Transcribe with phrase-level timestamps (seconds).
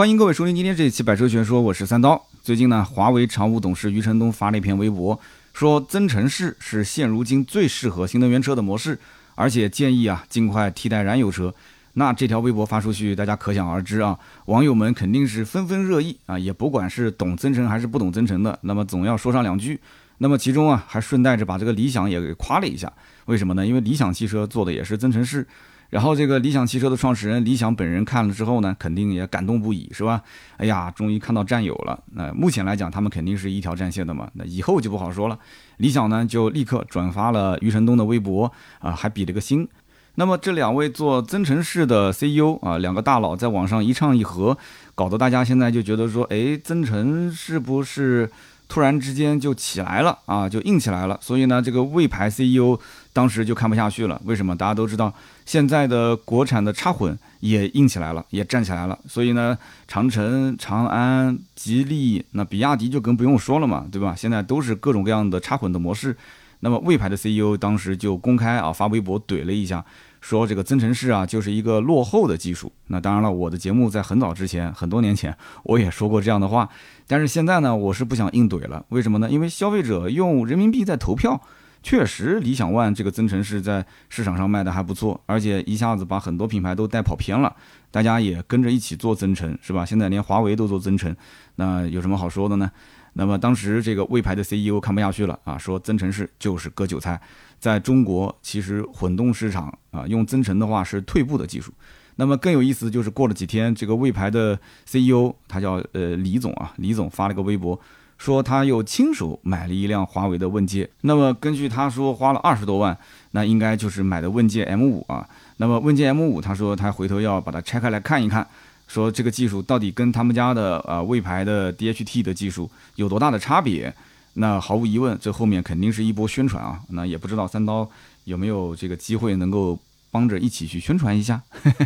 [0.00, 2.26] 欢迎各位收听今天这一期《百车全说》，我是三刀。
[2.40, 5.20] 最近呢，华为常务董事余承东发了一篇微博，
[5.52, 8.98] 说增程式是现如今最适合新能源车的模式，
[9.34, 11.54] 而且建议啊尽快替代燃油车。
[11.92, 19.78] 那这条微博发出去，大家可想而知啊，网友们肯定是纷纷热议啊，也不管是懂增程还是不懂增程的，那么总要说上两句。
[20.16, 22.90] 那么其中啊，还顺带着把这个理想也给夸了一下。
[23.26, 23.66] 为什么呢？
[23.66, 25.46] 因为理想汽车做的也是增程式。
[25.90, 30.22] 然后这个理想汽车的创始人李想本人看了之后呢，肯定也感动不已，是吧？
[30.56, 32.00] 哎呀，终于看到战友了。
[32.12, 34.30] 那目前来讲，他们肯定是一条战线的嘛。
[34.34, 35.38] 那以后就不好说了。
[35.78, 39.68] 理想呢，就立刻转发了余承东的微博啊，还比了个心。
[40.14, 44.56] 那么这两位做增程式的 CEO 啊，两个大佬在网上一唱一和，
[44.94, 48.30] 搞得大家现在就觉得说，哎，增程是不是？
[48.68, 51.18] 突然之间就起来了啊，就硬起来了。
[51.20, 52.78] 所以呢，这个魏牌 CEO
[53.12, 54.20] 当时就看不下去了。
[54.24, 54.56] 为什么？
[54.56, 55.12] 大家都知道，
[55.44, 58.98] 现在的国产的插混也硬起来了，也站起来了。
[59.08, 59.56] 所以呢，
[59.88, 64.14] 长城、长安、吉利，那比亚迪就更不用说了嘛，对吧？
[64.16, 66.16] 现在都是各种各样的插混的模式。
[66.60, 69.84] 那么魏牌的 CEO 当时就公开啊发微博怼了一下。
[70.20, 72.70] 说这个增程式啊，就是一个落后的技术。
[72.88, 76.68] 那当然了，我的节目在很早之前，很多年前我也说过这样的话。
[77.06, 78.84] 但是现在呢，我是不想硬怼了。
[78.90, 79.30] 为什么呢？
[79.30, 81.40] 因为消费者用人民币在投票，
[81.82, 87.54] 确实理想 ONE 这个增程式在市场上卖的还不错，而且一下子把很多品牌都带跑偏了，
[87.90, 89.84] 大家也跟着一起做增程，是吧？
[89.84, 91.14] 现在连华为都做增程，
[91.56, 92.70] 那有什么好说的呢？
[93.14, 97.20] 那么当时这个魏牌的 CEO 看不下去了啊，说增程式就是割韭菜。
[97.58, 101.72] 在中国，其实混动市场啊，用增程的话是退步的技术。
[102.16, 107.78] 那么更有意思就是过了几天，这个魏牌的 CEO，他叫呃李总啊，李总发了个微博，
[108.20, 110.86] 说他又亲手买了一辆华为的问界。
[111.00, 112.94] 那么根据他说花了二十多万，
[113.30, 115.26] 那应该就是买的问界 M5 啊。
[115.56, 118.46] 那么问界 M5，他说他回头要把它拆开来看一看，
[118.86, 123.94] 说这个技术到底跟他们家的啊魏牌的 DHT 的技术有多大的差别。
[124.34, 126.78] 那毫无疑问，这后面肯定是一波宣传啊。
[126.90, 127.88] 那也不知道三刀
[128.24, 129.78] 有没有这个机会能够
[130.10, 131.42] 帮着一起去宣传一下。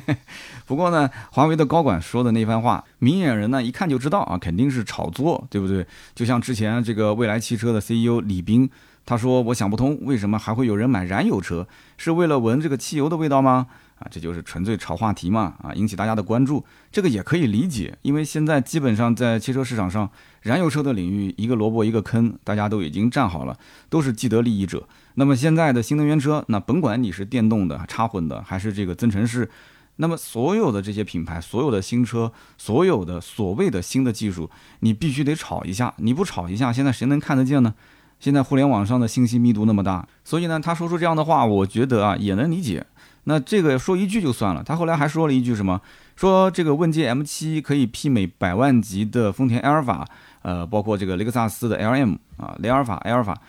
[0.66, 5.86] 不过呢，华为的高管说的那番话，明眼人呢一看就知道啊，肯定是炒作，对不对？
[6.14, 8.68] 就像之前这个未来汽车的 CEO 李斌，
[9.06, 11.66] 他说：“我想不通，为什么还会有人买燃油车？
[11.98, 13.66] 是为了闻这个汽油的味道吗？”
[14.00, 15.54] 啊，这就是纯粹炒话题嘛！
[15.62, 20.10] 啊，引起大家的关注，这个也可以理解，因为现在基本上在汽车市场上，
[20.44, 24.86] 燃油车的领域一个萝卜一个坑，大家都已经站好了，都是既得利益者。
[25.14, 29.48] 那么现在的新能源车，那甭管你是电动的、插混的，还是这个增程式，
[29.96, 34.50] 那么所有的这些品牌，所有的新车，所有的所谓的新的技术，
[34.80, 37.72] 你必须得炒一下，你不炒一下，现在谁能看得见呢？
[38.20, 42.84] 现在互联网上的信息密度那么大，所以呢，他说出这样的话，我觉得啊，也能理解。
[43.24, 45.80] 那这个说一句就算了，他后来还说了一句什么？
[46.14, 50.06] 说这个问界 M7 可以媲美百万级的丰田埃尔法，
[50.44, 53.40] 呃，包括这个雷克萨斯的 LM 啊，雷尔法、埃尔法。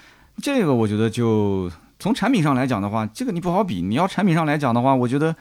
[0.41, 1.69] 这个我觉得就
[1.99, 3.81] 从产品上来讲的话，这个你不好比。
[3.81, 5.35] 你要产品上来讲的话，我觉得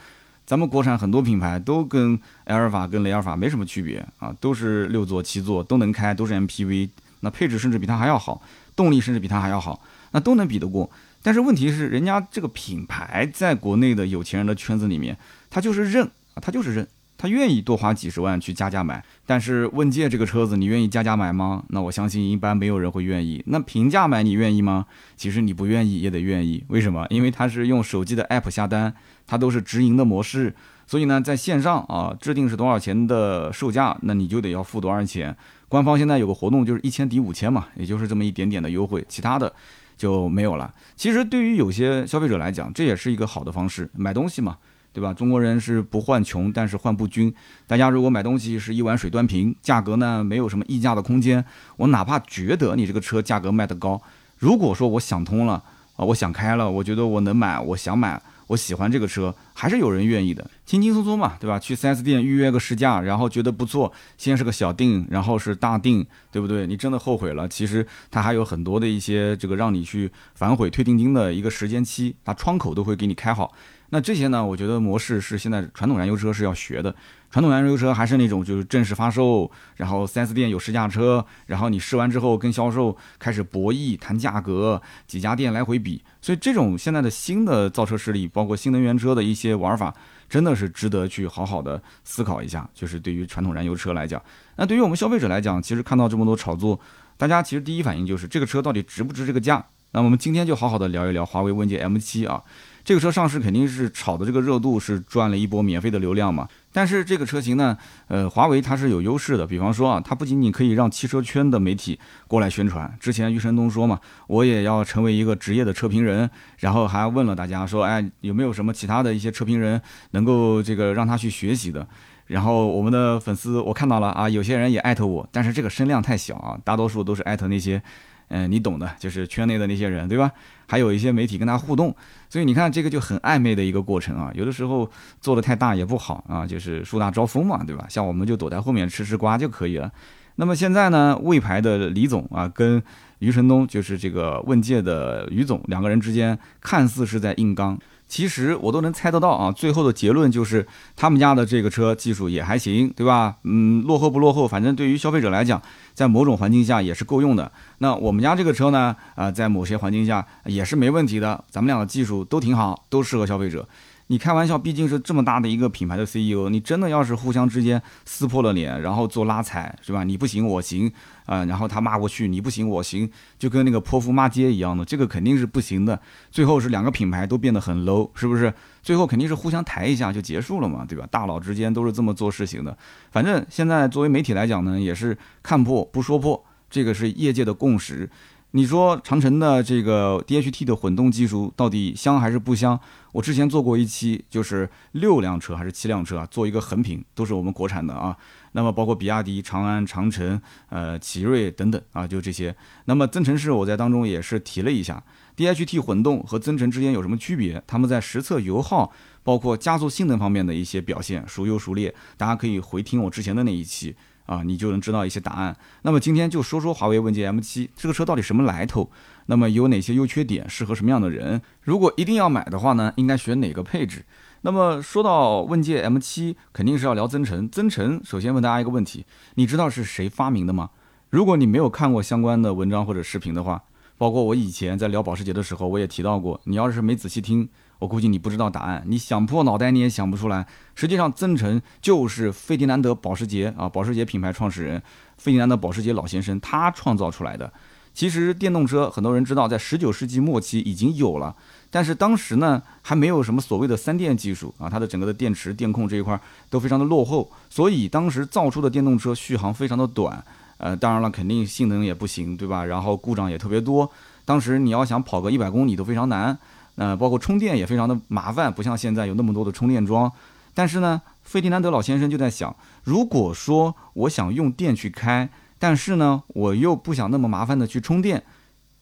[0.44, 6.88] 咱们国产很多品牌都跟埃尔法、跟雷尔法没什么区别啊，都是六座、七座都能开，都是 MPV，
[7.20, 8.42] 那配置甚至比它还要好，
[8.74, 10.90] 动力甚至比它还要好，那都能比得过。
[11.22, 15.16] 但是问题是，人家这个品牌在国内的有钱人的圈子里面，
[15.48, 16.04] 他就是认
[16.34, 16.86] 啊，他就是认，
[17.24, 19.02] 他愿意多花几十万去加价买。
[19.24, 21.64] 但是问界这个车子，你愿意加价买吗？
[21.68, 23.42] 那我相信一般没有人会愿意。
[23.46, 24.84] 那平价买你愿意吗？
[25.16, 26.62] 其实你不愿意也得愿意。
[26.68, 27.06] 为什么？
[27.08, 28.92] 因为它是用手机的 app 下单，
[29.26, 30.54] 它都是直营的模式，
[30.86, 35.34] 所以呢，在线上啊，制定是多少钱的售价，那你就得要付多少钱。
[35.70, 39.50] 官方现在有个活动，就是一千抵五千嘛，也就是这么一点点的优惠，其他的。
[39.96, 40.74] 就没有了。
[40.96, 44.56] 其实对于有些消费者来讲，这也是一个好的方式，买东西嘛，
[44.94, 45.12] 对吧？
[45.12, 47.34] 中国人是不患穷，但是患不均。
[47.66, 51.44] 大家如果买东西是一碗水端平，价格呢没有什么溢价的空间，
[51.76, 54.00] 我哪怕觉得你这个车价格卖得高，
[54.38, 55.62] 如果说我想通了
[55.96, 58.22] 啊，我想开了，我觉得我能买，我想买。
[58.48, 61.58] 我喜欢这个车，还是有人愿意的，轻轻松松嘛，对吧？
[61.58, 66.66] 去 4S 店预约个试驾，然后觉得不错，先是个小定，然后是大定，对不对？
[66.66, 73.50] 你真的后悔了，其实它还有很多的一些这个让你去反悔退定金的一个时间期，它窗口都会给你开好。
[73.94, 76.92] 那这些呢，我觉得模式是现在传统燃油车是要学的。
[77.30, 86.02] 传统燃油车还是那种就是正式发售，然后 4S 店有试驾车，然后你试完之后跟销售开始博弈谈价格，几家店来回比。
[86.20, 89.94] 所以这种现在的新的造车势力，包括新能源车的一些玩法，
[90.28, 92.68] 真的是值得去好好的思考一下。
[92.74, 94.20] 就是对于传统燃油车来讲，
[94.56, 96.80] 那对于我们消费者来讲，其实看到这么多炒作，
[97.16, 102.42] 大家其实第一反应就是这个车到底值不值这个价那我们今天就好好的聊一聊华为问界 M7 啊。
[102.84, 107.76] 这个车上市肯定是炒的这个热度是赚了一波免费的流量嘛，但是这个车型呢，
[108.08, 111.98] 呃，华为它是有优势的，比方说啊，它不仅仅可以让汽车圈的媒体
[112.28, 116.28] 过来宣传，之前余承东说嘛，我也要成为一个职业的车评人，
[116.58, 119.80] 然后还问了大家说，哎，有没有什么其他的一些车评人
[120.10, 121.86] 能够这个让他去学习的？
[122.26, 127.82] 然后我们的粉丝我看到了啊，有些人也艾特我，但是这个声量太小啊，大多数都是艾特那些。
[128.28, 130.32] 嗯，你懂的，就是圈内的那些人，对吧？
[130.66, 131.94] 还有一些媒体跟他互动，
[132.34, 134.28] 所以你看这个就很暧昧的一个过程啊。
[134.34, 134.90] 有的时候
[135.20, 137.86] 做的太大也不好啊，就是树大招风嘛，对吧？
[137.88, 139.88] 像我们就躲在后面吃吃瓜就可以了。
[140.34, 142.82] 那么现在呢，魏牌的李总啊，跟
[143.20, 147.78] 余承东就是这个问界的余总，两个人之间看似是在硬刚。
[148.06, 153.36] 其实我都能猜得到啊，最后的结论就是他们家的这个车技术也还行，对吧？
[153.42, 155.60] 嗯，落后不落后，反正对于消费者来讲，
[155.94, 157.50] 在某种环境下也是够用的。
[157.78, 161.42] 那我们家这个车呢，啊，在某些环境下也是没问题的。
[161.50, 163.66] 咱们俩的技术都挺好，都适合消费者。
[164.08, 170.04] 你开玩笑，毕竟是这么大的一个品牌的 CEO，你真的要是互相之间撕破了脸，然后做拉踩，是吧？
[170.04, 170.92] 你不行，我行，
[171.24, 175.98] 啊，然后他骂过去，你不行，我行，就跟那个泼妇骂街一样的，这个肯定是不行的。
[176.30, 178.52] 最后是两个品牌都变得很 low，是不是？
[178.82, 181.08] 最后肯定是互相抬一下就结束了嘛，对吧？
[181.10, 182.76] 大佬之间都是这么做事情的。
[183.10, 188.10] 反正现在作为媒体来讲呢，也是看破不说破，这个是业界的共识。
[188.56, 192.78] 你说长城的这个 DHT 的混动技术到底香还是不香？
[193.10, 198.16] 我之前做过一期，就是六辆车还是七辆车啊，做一个横评，都是我们国产的啊。
[198.52, 202.54] 那么包括比亚迪、长安、长城、呃奇瑞等等啊，就这些。
[202.84, 205.02] 那么增程式我在当中也是提了一下
[205.36, 207.60] ，DHT 混动和增程之间有什么区别？
[207.66, 208.92] 他们在实测油耗，
[209.24, 211.92] 包括加速性能方面的一些表现孰优孰劣？
[212.16, 213.96] 大家可以回听我之前的那一期。
[214.26, 215.56] 啊，你就能知道一些答案。
[215.82, 218.90] 那么今天就说说华为问界 M7 这个车到底什么来头？
[219.26, 220.48] 那么有哪些优缺点？
[220.48, 221.40] 适合什么样的人？
[221.62, 224.04] 如果一定要买的话呢，应该选哪个配置？
[224.42, 227.48] 那么说到问界 M7，肯定是要聊增程。
[227.48, 230.70] 增程首先问大家一个问题：你知道是谁发明的吗？
[231.10, 233.62] 如果你没有看过相关的文章或者视频的话，
[233.96, 236.40] 包括我以前在聊保时捷的时候，我也提到过。
[236.44, 237.48] 你要是没仔细听。
[237.78, 240.46] 我估计你不知道答案，你想破脑袋你也想不出来。
[240.74, 244.82] 实际上，增程就是费迪南德·保时捷啊，保时捷品牌创始人
[245.18, 247.52] 费迪南德·保时捷老先生他创造出来的。
[247.92, 251.36] 其实电动车很多人知道，在十九世纪末期已经有了，
[251.70, 260.24] 但是当时呢还没有什么所谓的三电技术啊，它的整个的电池、电控这一块都非常的落后，所以当时造出的电动车续航非常的短，
[260.56, 262.64] 呃，当然了，肯定性能也不行，对吧？
[262.64, 263.88] 然后故障也特别多，
[264.24, 266.36] 当时你要想跑个一百公里都非常难。
[266.76, 270.10] 呃，包括充电也非常的麻烦，不像现在有那么多的充电桩。
[270.52, 272.54] 但是呢，费迪南德老先生就在想，
[272.84, 275.28] 如果说我想用电去开，
[275.58, 278.22] 但是呢，我又不想那么麻烦的去充电，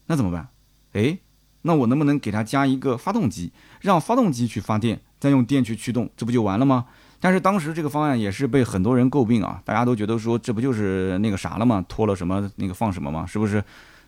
[0.07, 0.49] 那怎么办？
[0.93, 1.19] 诶，
[1.63, 3.51] 那我能不能给它加一个发动机，
[3.81, 6.85] 让发动机去发电，再用电去驱动，这不就完了吗？
[7.19, 11.83] 但是当时这个方案也是被很多人诟病啊，大家都觉得说这不就是那个啥了吗？
[11.87, 13.25] 拖了什么那个放什么吗？
[13.25, 13.63] 是不是？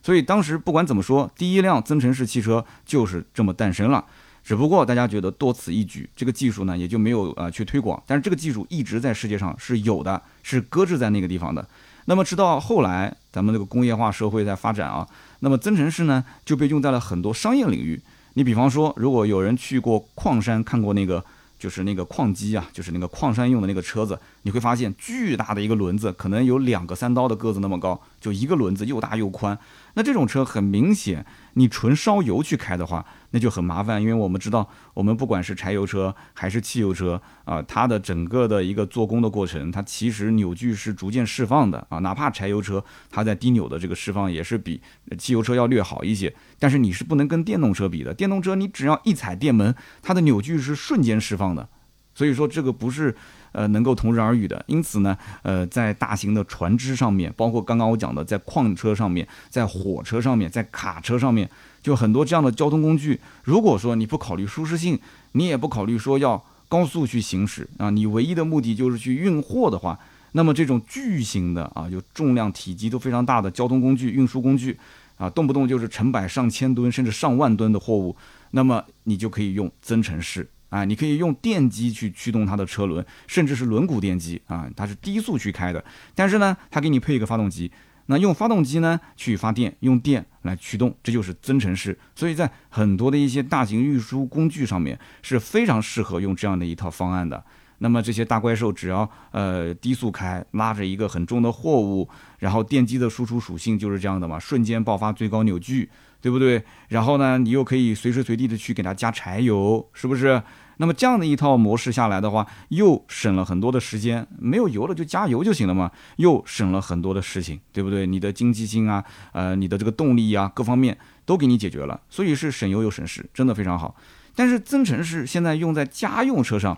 [0.06, 4.06] 所以当时不管怎么说，第一辆增程式汽车就是这么诞生了。
[4.44, 8.00] 只不过大家觉得多此一举，这个技术呢也就没有呃去推广。
[8.06, 11.68] 但是这个技术一直在世界上是有的，是搁置在那个地方的。
[12.06, 15.08] 那么直到后来，咱们这个工业化社会在发展啊，
[15.40, 18.00] 那么增程式呢就被用在了很多商业领域。
[18.36, 21.26] 你比方说，如果有人去过矿山看过那个。
[21.58, 29.58] 就是那个矿机啊，就是那个矿山用的那个车子，你会发现巨大的一个轮子，可能有两个三刀的个子那么高，就一个轮子又大又宽。
[29.96, 31.26] 那这种车很明显，
[31.56, 33.06] 你纯烧油去开的话。
[33.32, 42.00] 那就很麻烦，因为我们知道，我们不管是柴油车还是汽油车啊，它的整个的一个做工的过程，它其实扭矩是逐渐释放的啊。
[42.00, 44.82] 哪怕柴油车，它在低扭的这个释放也是比
[45.18, 48.14] 汽油车要略好一些，但是你是不能跟电动车比的。
[48.14, 51.68] 电动车你只要一踩电门，它的扭矩是瞬间释放的，
[52.14, 53.14] 所以说这个不是
[53.56, 54.64] 呃能够同日而语的。
[54.68, 61.50] 因此呢，呃，在大型的船只上面，包括刚刚我讲的在矿车上面，在火车上面，在卡车上面。
[61.82, 65.00] 就很多这样的交通工具，如果说你不考虑舒适性，
[65.34, 70.00] 你也不考虑说要高速去行驶啊，你唯一的目的就是去运货的话，
[70.32, 74.76] 那么这种巨型的啊，有重量体积都非常大的交通工具、运输工具
[75.20, 78.16] 啊，动不动就是成百上千吨甚至上万吨的货物，
[78.50, 85.82] 那么你就可以用增程式啊，你可以用电机去驱动它的车轮，甚至是轮毂电机啊，它是低速去开的，
[86.14, 87.72] 但是呢，它给你配一个发动机。
[88.08, 91.98] 那用发动机呢去发电，用电来驱动，这就是增程式。
[92.14, 97.42] 所以在很多的一些大型运输工具上面是非常适合用这样的一套方案的。
[97.78, 102.08] 那么这些大怪兽只要呃低速开，拉着一个很重的货物，
[102.40, 105.90] 然后电机的输出属性就是这样的嘛，瞬间爆发最高扭矩，
[106.22, 106.64] 对不对？
[106.90, 110.42] 然后呢，你又可以随时随地的去给它加柴油，是不是？
[110.78, 118.06] 那么这样的一套模式下来的话，又省了很多的时间，没有油了就加油就行了嘛，又省了很多的事情，对不对？
[118.06, 123.96] 你的经济性啊，呃，你的这个动力啊，各方面都给你解决了，所以是省油又省时，真的非常好。
[124.36, 126.78] 但是增程式现在用在家用车上，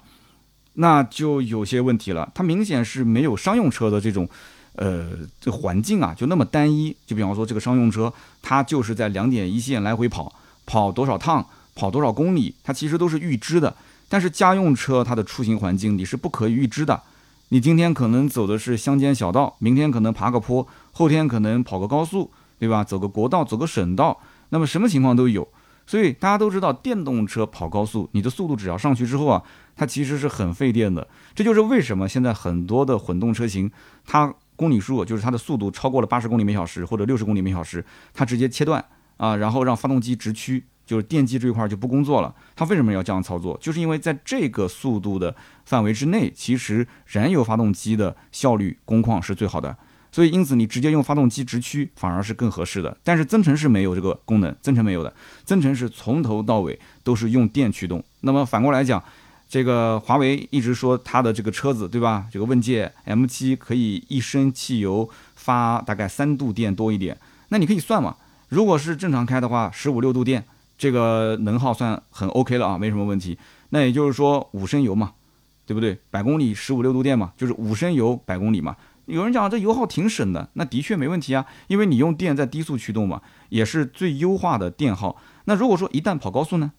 [0.74, 4.30] 那就有些问题了，它明显是没有商用车的这种，
[4.74, 5.10] 呃，
[5.42, 6.96] 这环境啊，就那么单一。
[7.08, 8.14] 就比方说这个商用车，
[8.44, 10.32] 它就是在两点一线来回跑，
[10.68, 13.76] 跑多少趟，跑多少公里，它其实都是预知的。
[14.10, 17.02] 但是家用车它的出行环境你是不可以预知的，
[17.50, 22.84] 你今天可能走的是乡间小道，明天可能爬个坡，后天可能跑个高速，对吧？
[22.84, 25.48] 走个国道，走个省道，那么什么情况都有。
[25.86, 29.42] 所以大家都知道，电动车跑高速，你的速度只要上去之后啊，
[29.76, 31.08] 它其实是很费电的。
[31.34, 33.72] 这就是为什么现在很多的混动车型，
[34.06, 38.84] 它公里数就是它的速度超过了八十公里每小时或者六十公里每小时，它直接切断
[39.16, 40.66] 啊，然后让发动机直驱。
[40.88, 43.58] 就是电机这一块就不工作了，它为什么要这样操作？
[43.62, 49.76] 就是因为在这个速度的范围之内，其实燃油发动机的效率工况是最好的，
[50.14, 52.98] 所以因此你直接用发动机直驱反而是更合适的。
[53.04, 55.14] 但是增程是没有这个功能，增程没有的，
[55.44, 58.02] 增程是从头到尾都是用电驱动。
[58.22, 59.04] 那么反过来讲，
[59.50, 62.28] 这个华为一直说它的这个车子对吧？
[62.32, 67.18] 这个问界 M7 可以一升汽油发大概三度电多一点，
[67.50, 68.16] 那你可以算嘛？
[68.48, 70.46] 如果是正常开的话，十五六度电。
[70.78, 73.38] 这个能耗算很 OK 了啊，没什么问题。
[73.70, 75.14] 那也就是说五升油嘛，
[75.66, 75.98] 对不对？
[76.10, 78.76] 百公里十五六度电嘛，就是五升油百公里嘛。
[79.06, 85.16] 有人讲这油耗挺省的，那的确没问题啊，因为你用电在低速驱动嘛，也是最优化的电耗。
[85.46, 86.74] 那如果说一旦跑高速呢？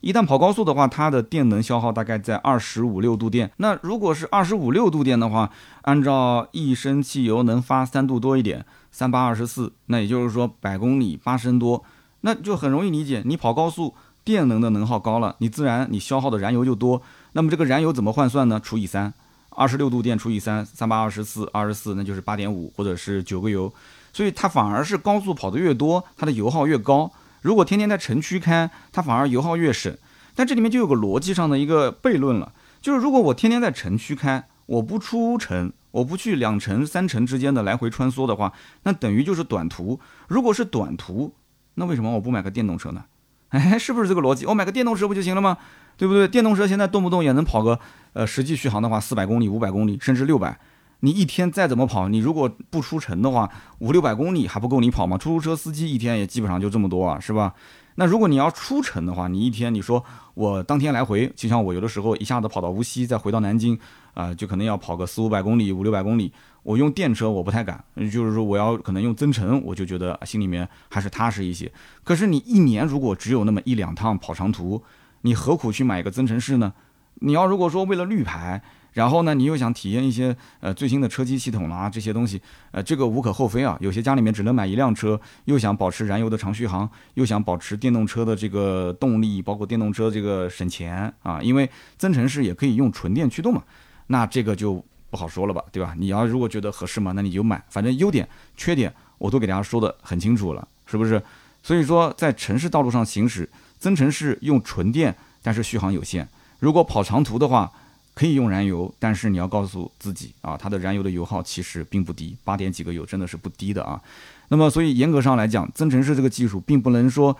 [0.00, 3.50] 一旦跑高速的话，它的电能消耗大概在二十五六度电。
[3.56, 5.50] 那如果是二十五六度电的话，
[5.82, 11.82] 按照一升汽油能发三度多一点，三八二十四，那也就是说百公里八升多。
[12.26, 17.02] 那就很容易理解，你跑高速，电能的能耗高了，你自然你消耗的燃油就多。
[17.32, 18.58] 那么这个燃油怎么换算呢？
[18.58, 19.12] 除以三，
[19.50, 23.70] 二十六度电除以三，三八二十四，二十四，那就是八点五或者是九个油。
[24.14, 27.12] 所以它反而是高速跑得越多，它的油耗越高。
[27.42, 29.94] 如果天天在城区开，它反而油耗越省。
[30.34, 38.52] 但这里面就有个逻辑上的一个悖论了，就是如果我天天在城区开，我不出城，我不去两城三城之间的来回穿梭的话，
[38.84, 40.00] 那等于就是短途。
[40.26, 41.32] 如果是短途，
[41.74, 43.04] 那为什么我不买个电动车呢？
[43.50, 44.46] 哎，是不是这个逻辑？
[44.46, 45.56] 我买个电动车不就行了吗？
[45.96, 46.26] 对不对？
[46.26, 47.78] 电动车现在动不动也能跑个，
[48.14, 50.58] 呃，实际续航的话，四百公里、五百公里，甚至六百。
[51.00, 55.16] 你一天再怎么跑，你如果不出城的话，五六百公里还不够你跑吗？
[55.16, 57.54] 出租车司机一天也基本上就这么多啊，是吧？
[57.96, 63.78] 那如果你要出城的话，你一天你说我当天来回，就像我有的时候一下子跑到无锡，再回到南京，
[64.14, 66.32] 啊，就可能要跑个四五百公里、五六百公里。
[66.62, 71.70] 我用电车我不太敢，就是说我要可能用增程，我就觉得心里面还是踏实一些。
[72.02, 74.82] 可是你一年如果只有那么一两趟跑长途，
[75.20, 76.72] 你何苦去买一个增程式呢？
[77.20, 78.60] 你要如果说为了绿牌，
[78.94, 83.76] 然后呢你又想体验一些呃最新的车机系统啊这些东西，呃这个无可厚非啊。
[83.80, 93.62] 有些家里面只能买一辆车，又想保持燃油的长续航，又想保持电动车的这个动力，包括电动车这个省钱啊，因为增程式也可以用纯电驱动嘛，
[94.06, 94.84] 那这个就。
[95.10, 95.94] 不好说了吧，对吧？
[95.96, 97.62] 你要如果觉得合适嘛，那你就买。
[97.68, 101.22] 反正优点、缺点我都给大家说的很清楚了，是不是？
[101.62, 103.48] 所以说，在城市道路上行驶，
[103.78, 106.28] 增程式用纯电，但是续航有限。
[106.58, 107.70] 如果跑长途的话，
[108.14, 114.00] 可以用燃油，但是你要告诉自己啊，它的燃油的油耗其实并不低，八点几个油真的是不低的啊。
[114.48, 117.36] 那么，所以严格上来讲，增程式这个技术并不能说。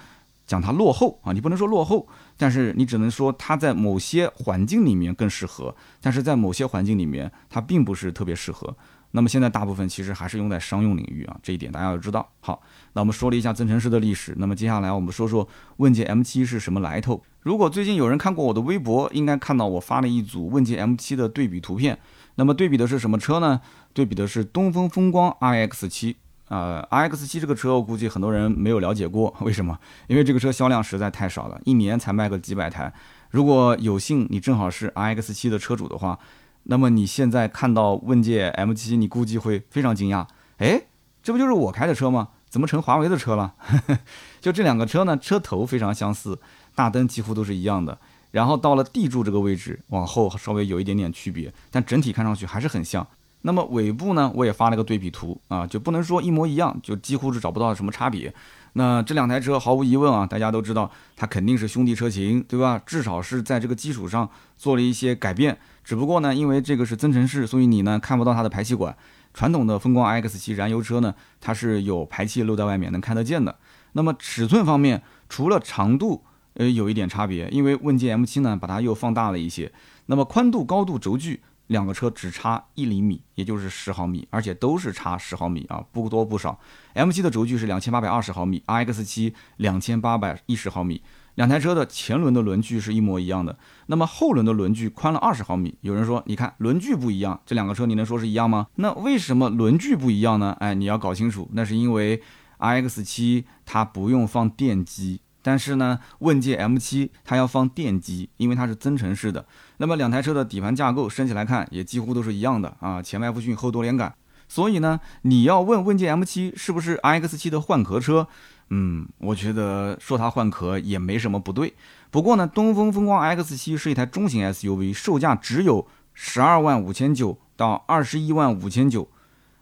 [0.47, 8.77] 讲它落后啊，你不能说落后，但是你只能说它在某些环境里面更适合，但是在某些环境里面它并不是特别适合。
[9.17, 12.29] 那么现在大部分其实还是用在商用领域啊，这一点大家要知道。
[12.41, 12.61] 好，
[12.95, 17.23] 那我们说了一下增程式的历史，那么接下来我们说说问界 M7 是什么来头。
[17.43, 21.97] 如果最近有人看过我的微博，应该看到我发了一组问界 M7 的对比图片。
[22.35, 23.61] 那么对比的是什么车呢？
[23.93, 26.17] 对比的是东风风光 iX7。
[26.49, 29.79] 呃，iX 七这个车我估计很多人没有了解过，为什么？
[30.09, 32.93] 因为这个车销量实在太少了，一年才卖个几百台。
[33.31, 36.19] 如果有幸你正好是 iX 七的车主的话，
[36.65, 40.27] 那么你现在看到问界 M7，，你估计会非常惊讶，
[40.59, 40.83] 哎，
[41.23, 42.29] 这不就是我开的车吗？
[42.49, 43.55] 怎么成华为的车了？
[44.41, 46.39] 就这两个车呢，车头非常相似，
[46.75, 47.99] 大灯几乎都是一样的，
[48.31, 53.07] 然后到了地柱这个位置往后稍微有一点点区别，但整体看上去还是很像。
[53.47, 58.33] 那么尾部呢，我也发了个对比图啊，就不能说一模一样，就几乎是找不到什么差别。
[58.73, 62.81] 那这两台车毫无疑问啊，大家都知道它肯定是兄弟车型，对吧？
[62.87, 65.59] 至少是在这个基础上做了一些改变。
[65.85, 68.97] 只不过呢，因为这个是增程式，所以你呢看不到它的排气管。
[69.35, 73.55] 传统的风光 X7 燃油车呢，它是有排气露在外面，能看得见的。
[73.93, 76.23] 那么尺寸方面，除了长度
[76.55, 79.71] 呃有一点差别，因为问界 M7 呢把它又放大了一些。
[80.07, 86.59] 那么宽度、高度、轴距两个车只差一厘米，也就是十毫米，而且都是差十毫米啊，不多不少。
[86.95, 91.03] M7 的轴距是两千八百二十毫米，RX7 两千八百一十毫米。
[91.37, 95.77] 两台车的前轮的轮距是一模一样的，那么后轮的轮距宽了二十毫米。
[95.81, 98.69] 有人说，你看轮距不一样，这两个车你能说是一样吗？
[98.77, 100.57] 那为什么轮距不一样呢？
[100.61, 102.23] 哎，你要搞清楚，那是因为
[102.59, 109.45] RX7 它不用放电机，但是呢，问界 M7 它要放电机，因为它是增程式的。
[109.77, 114.15] 那么两台车的底盘架构升起来看也几乎都是一样的啊，前麦弗逊后多连杆。
[114.49, 118.27] 所以呢，你要问问界 M7 是不是 RX7 的换壳车？
[118.71, 121.75] 嗯，我觉得说它换壳也没什么不对。
[122.11, 129.09] 不过呢，东风风光 X7 是一台中型 SUV，售价只有十二万五千九到二十一万五千九，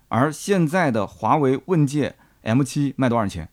[0.06, 3.48] 而现在的华为问界 M7 卖多少钱？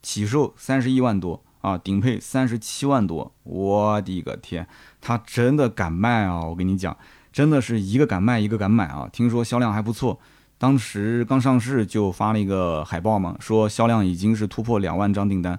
[0.00, 3.32] 起售三十一万多啊，顶配三十七万多。
[3.44, 4.66] 我的个天，
[5.00, 6.44] 他真的敢卖啊！
[6.44, 6.96] 我跟你讲，
[7.32, 9.08] 真的是一个敢卖一个敢买啊！
[9.12, 10.18] 听说销量还不错。
[10.56, 15.58] 当时刚上市就发了一个海报嘛，说销量已经是突破两万张订单。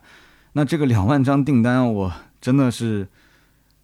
[0.54, 3.08] 那这个两万张订单，我真的是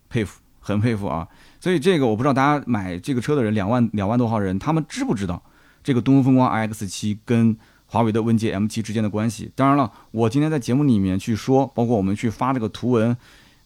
[0.09, 1.27] 佩服，很佩服啊！
[1.59, 5.41] 所以这个我不知道大家买这个车的人，两万两万多号人，他们知不知道
[5.83, 7.57] 这个东风风光 X7 跟
[7.95, 9.49] 华为的问界 M7 之间的关系？
[9.55, 13.15] 当然了，我今天在节目里面去说，包括我们去发这个图文，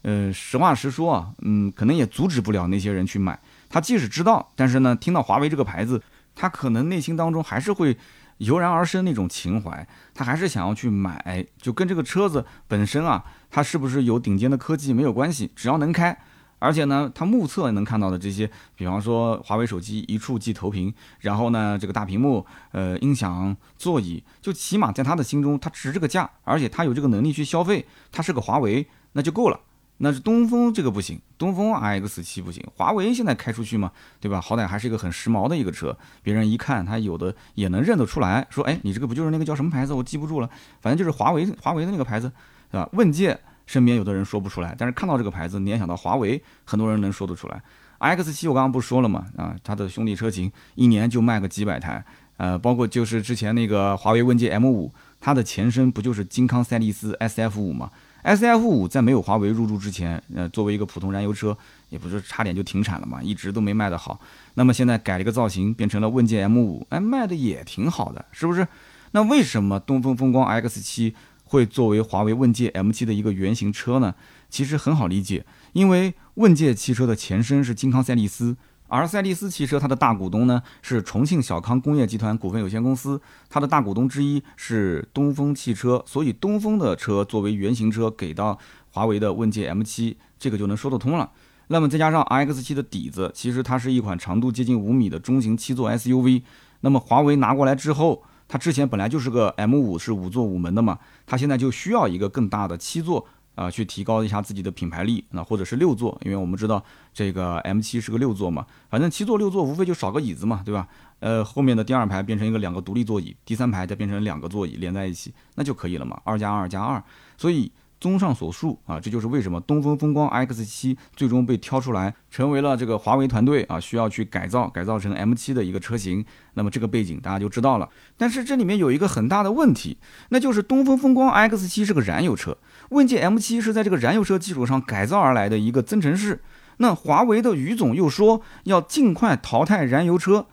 [0.04, 3.40] 呃，实话实说啊，嗯，可能也阻止不了那些人去买。
[3.70, 6.00] 他即使知道，但是呢，听到华为这个牌子。
[6.36, 7.98] 他可能内心当中还是会
[8.38, 16.16] 油然而生那种情怀，他还是想要去买，就跟这个车子本身啊，它是不是有顶尖的科技没有关系，只要能开，
[16.60, 29.60] 而且呢，他目测能看到的这些，比方说华为手机一触即投屏，然后呢，这个大屏幕，呃，音响、座椅，就起码在他的心中，它值这个价，而且他有这个能力去消费，它是个华为，那就够了。
[30.02, 34.40] 那是东风这个不行，东风 X7 不行，华为现在开出去嘛，对吧？
[34.40, 39.94] 好歹还是一个很时髦的一个车，别人一看他有的也能认得出来，说，哎，你这个不就是那个叫什么牌子？
[39.94, 40.50] 我记不住了，
[40.80, 42.32] 反正就是华为华为的那个牌子，
[42.72, 42.88] 对吧？
[42.94, 43.38] 问界
[43.70, 47.62] 身边有的人说不出来，但是看到这个牌子，联想到华为，很多人能说得出来。
[48.00, 52.04] X 七我刚刚不说了嘛，啊，它的兄弟车型一年就卖个几百台，
[52.38, 57.92] 呃，包括就是之前那个华为问界 M 五它的前身不就是金康赛力斯 SF 五吗
[58.24, 61.56] ？S F 五在没有华为入驻之前，呃，作为一个普通燃油车，
[61.90, 64.20] 也不是差点就停产了嘛，一直都没卖得好。
[64.56, 68.68] 那么现在改了一个造型，变成了问界 M 五，哎，卖的也挺好的，是不是？
[69.12, 71.16] 那为什么东风风光 X 七
[71.50, 74.14] 会作为华为问界 M 七的一个原型车呢？
[74.52, 78.56] 其实很好理解，因为问界汽车的前身是金康赛力斯。
[78.88, 88.58] 而赛力斯汽车，它的大股东呢是重庆小康工业集团股份有限公司，它的大股东之一是东风汽车，所以东风的车作为原型车给到
[88.92, 91.32] 华为的问界 M7，这个就能说得通了。
[91.68, 96.42] 那么再加上 RX7 的底子，其实它是一款长度接近五米的中型七座 SUV。
[96.82, 103.26] 那么华为拿过来之后，它之前本来就是个 M 五是五座五门的嘛，它现在就需要一个更大的七座。
[103.56, 106.82] 啊，去提高一下自己的品牌力，那或者是六座，因为我们知道
[107.14, 110.88] 这个 M 七是个六座嘛，反正七座六座无非就少个椅子嘛，对吧？
[111.20, 117.04] 呃，后面的第二排变成一个两个独立座椅，第三排再变成两个座椅连在一起，那就可以了嘛，二加二加二。
[117.36, 126.26] 所以综上所述啊，这就是为什么东风风光 X7 最终被挑出来，成为了这个华为团队啊需要去改造改造成 M7 的一个车型。
[126.54, 127.90] 那么这个背景大家就知道了。
[128.18, 129.98] 但是这里面有一个很大的问题，
[130.30, 132.58] 那就是东风风光 X7 是个燃油车。
[132.90, 136.42] 问界 M7 是在这个燃油车基础上改造而来的一个增程式，
[136.78, 140.48] 那华为的余总又说要尽快淘汰燃油车，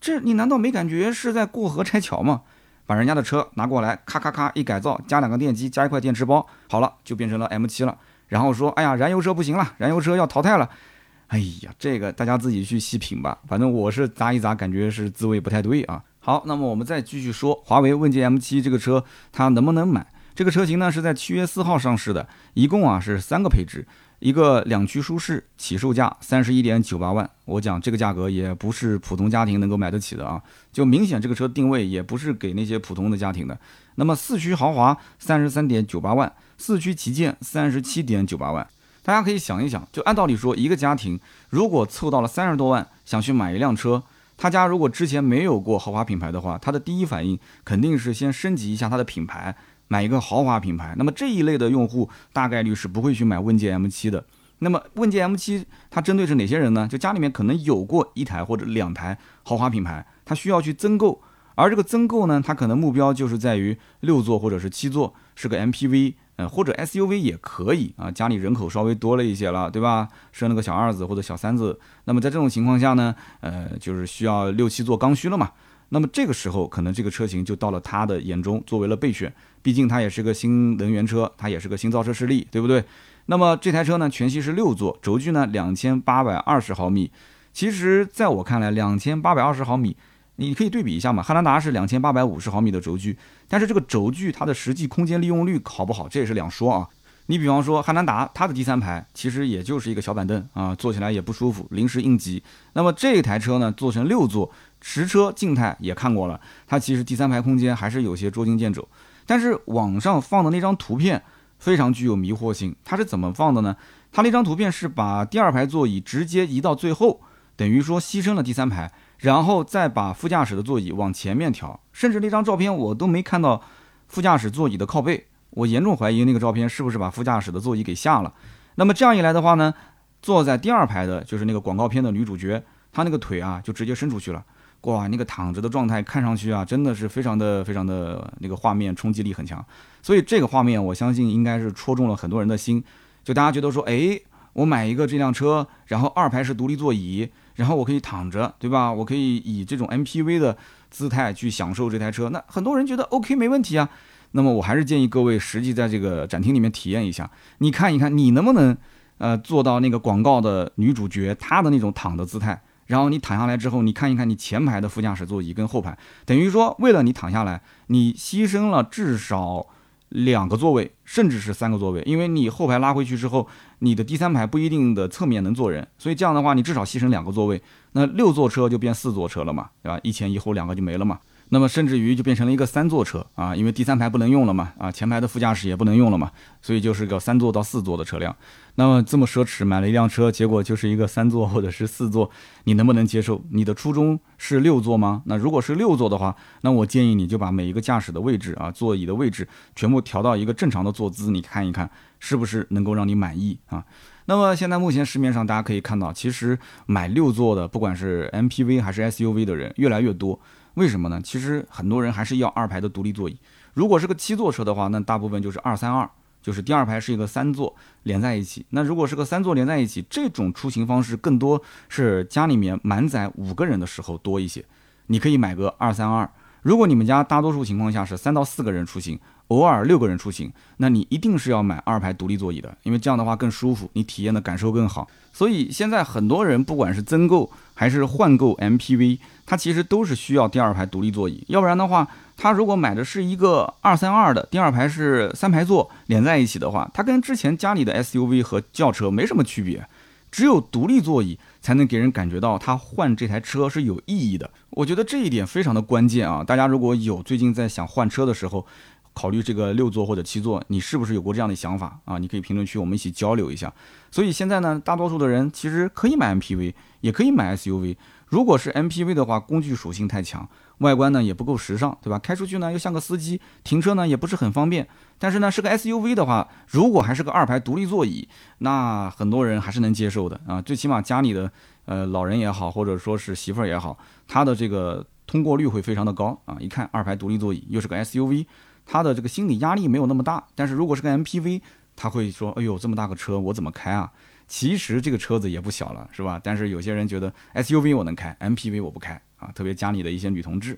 [0.00, 2.42] 这你难道没感觉是在过河拆桥吗？
[2.90, 7.96] 把人家的车拿过来，咔咔咔一改造，加两个电机，加一块电池包，好了，就变成了 M7 了。
[8.26, 10.68] 然后说，哎呀，燃油车不行了，燃油车要淘汰了。
[11.28, 16.02] 哎呀，这个大家自己去细品吧，反正我是砸一砸，感觉是滋味不太对啊。
[16.18, 20.04] 好，那么我们再继续说华为问界 M7 这个车，它能不能买？
[20.34, 23.86] 这个车型呢是在七月四号上市的，一共啊是三个配置，
[24.20, 27.28] 一个两驱舒适，起售价三十一点九八万。
[27.46, 30.40] 我讲这个价格也不是普通家庭能够买得起的啊，
[30.72, 33.58] 就明显这个车定位也不是给那些普通的家庭的。
[33.96, 38.66] 那么四驱豪华三十三点九八万，四驱旗舰三十七点九八万。
[39.02, 44.02] 大家可以想一想，就按道理说，一个家庭如果凑到了三十多万想去买一辆车。
[44.36, 49.54] 他家如果之前没有过豪华品牌的话，他的第一反应肯定是先升级一下他的品牌，
[49.90, 50.94] 买一个豪华品牌。
[50.96, 54.24] 那么这一类的用户大概率是不会去买问界 M7 的。
[54.60, 56.86] 那么问界 M7 它针对是哪些人呢？
[56.86, 61.20] 就家里面可能有过一台或者两台豪华品牌，他需要去增购。
[61.56, 68.10] 而这个增购呢，它可能目标就是在于六座或者是七座，是个 MPV，呃或者 SUV 也可以啊。
[68.10, 70.08] 家里人口稍微多了一些了，对吧？
[70.30, 75.50] 生了个小二子或者小三子，那么在这种情况下呢，呃，就是需要六七座刚需了嘛。
[75.90, 79.32] 那么这个时候，可能这个车型就到了他的眼中，作为了备选。
[79.62, 82.82] 毕竟它也是个新能源车，它也是个新造车势力，对不对？
[83.26, 87.10] 那么这台车呢，全系是六座，轴距呢两千八百二十毫米。
[87.52, 89.96] 其实在我看来，两千八百二十毫米。
[90.36, 96.88] 你可以对比一下嘛，汉兰达是两千八百五十毫米的轴距，但是这个轴距它的实际空间利用率好不好，这也是两说啊。
[97.26, 102.42] 你比方说汉兰达，它的第三排其实也就是一个小板凳啊，坐起来也不舒服，临时应急。
[102.72, 104.50] 那么这台车呢，做成六座，
[104.80, 108.86] 实车静态也看过了，它其实第三排空间还是有些捉襟见肘。
[109.26, 111.22] 但是网上放的那张图片
[111.58, 113.76] 非常具有迷惑性，它是怎么放的呢？
[114.12, 117.20] 它那张图片是把第二排座椅直接移到最后，
[117.56, 118.92] 等于说牺牲了第三排。
[119.18, 123.60] 然后再把副驾驶的座椅往前面调，甚至那张照片我都没看到
[124.08, 128.32] 副驾驶座椅的靠背，我严重怀疑那个照片是不是把副驾驶的座椅给下了。
[128.76, 129.74] 那么这样一来的话呢，
[130.22, 134.42] 坐在第二排的就是那个广告片的女主角，她那个腿啊就直接伸出去了，
[134.82, 139.64] 哇，那个躺着的状态看上去啊真的是非常的非常的那个画面冲击力很强，
[140.02, 142.82] 所以这个画面我相信应该是戳中了很多人的心，
[143.22, 144.18] 就大家觉得说，哎，
[144.54, 147.30] 我买一个这辆车，然后二排是独立座椅。
[147.56, 148.90] 然后我可以躺着，对吧？
[148.90, 150.56] 我可以以这种 MPV 的
[150.88, 152.30] 姿态去享受这台车。
[152.30, 153.86] 那很多人觉得 OK 没问题啊。
[154.30, 158.74] 那么我还是建议各位实际在这个展厅里面体验一下，你看一看你能不能
[159.18, 162.58] 呃做到那个广告的女主角她的那种躺的姿态。
[162.90, 169.66] 然后你躺下来之后，你看一看你前排的副驾驶座椅跟后排，等于说为了你躺下来，你牺牲了至少。
[170.10, 173.46] 两个座位，甚至是三个座位，因为你后排拉回去之后，
[173.78, 180.00] 你的第三排不一定的侧面能坐人，所以这样的话，你至少牺牲两个座位，那六座车就变四座车了嘛，对吧？
[180.02, 181.20] 一前一后两个就没了嘛。
[181.52, 186.30] 那么甚至于就变成了一个三座车啊，因为第三排不能用了嘛，啊，前排的副驾驶也不能用了嘛，
[186.62, 188.34] 所以就是个三座到四座的车辆。
[188.76, 192.30] 那么这么奢侈买了一辆车，结果就是一个三座或者是四座，
[192.64, 193.44] 你能不能接受？
[193.50, 195.22] 你的初衷是六座吗？
[195.26, 203.84] 那如果是六座的话，那我建议你就把每一个驾驶的位置啊，座椅的位置全部调到一个正常的坐姿，你看一看是不是能够让你满意啊？
[204.26, 210.40] 那么现在目前市面上大家可以看到，其实买六座的，不管是 MPV 还是 SUV 的人越来越多。
[210.74, 211.20] 为什么呢？
[211.22, 213.38] 其实很多人还是要二排的独立座椅。
[213.74, 216.08] 如果是个七座车的话，那大部分就是二三二，
[216.42, 218.64] 就是第二排是一个三座连在一起。
[218.70, 224.64] 那如果是个三座连在一起，这种出行方式更多是家里面满载五个人的时候多一些。
[225.06, 226.28] 你可以买个二三二。
[226.62, 229.18] 如果你们家大多数情况下是三到四个人出行。
[229.50, 235.08] 偶尔六个人出行，那你一定是要买二排独立座椅的，因为这样的话更舒服，你体验的感受更好。
[235.32, 249.84] 所以现在很多人不管是增购还是换购 MPV，它其实都是需要第二排独立座椅，要不然的话，他如果买的是一个二三二的，第二排是三排座连在一起的话，它跟之前家里的 SUV 和轿车没什么区别。
[250.30, 254.48] 只有独立座椅才能给人感觉到他换这台车是有意义的。
[254.70, 256.44] 我觉得这一点非常的关键啊！
[256.44, 258.64] 大家如果有最近在想换车的时候，
[259.12, 262.18] 考虑这个六座或者七座，你是不是有过这样的想法啊？
[262.18, 263.72] 你可以评论区我们一起交流一下。
[264.10, 267.96] 所以现在呢，大多数的人其实可以买 MPV，也可以买 SUV。
[268.28, 272.16] 如果是 MPV 的话，工具属性太强，外观呢也不够时尚，对吧？
[272.18, 274.86] 开出去呢又像个司机，停车呢也不是很方便。
[275.18, 280.62] 但是呢，是个 SUV 的话，如果还是个二排独立座椅，那很多人还是能接受的啊。
[280.62, 281.50] 最起码家里的
[281.86, 286.56] 呃老人也好，或者说是媳妇儿也好，他的这个通过率会非常的高啊。
[286.60, 288.46] 一看二排独立座椅，又是个 SUV。
[288.92, 291.60] 他的这个心理压力没有那么大，但是如果是个 MPV，
[291.94, 294.10] 他会说：“哎呦，这么大个车我怎么开啊？”
[294.48, 296.40] 其实这个车子也不小了，是吧？
[296.42, 300.76] 但是有些人觉得 SUV 我能开，MPV 我不开啊，特别家里的一些女同志。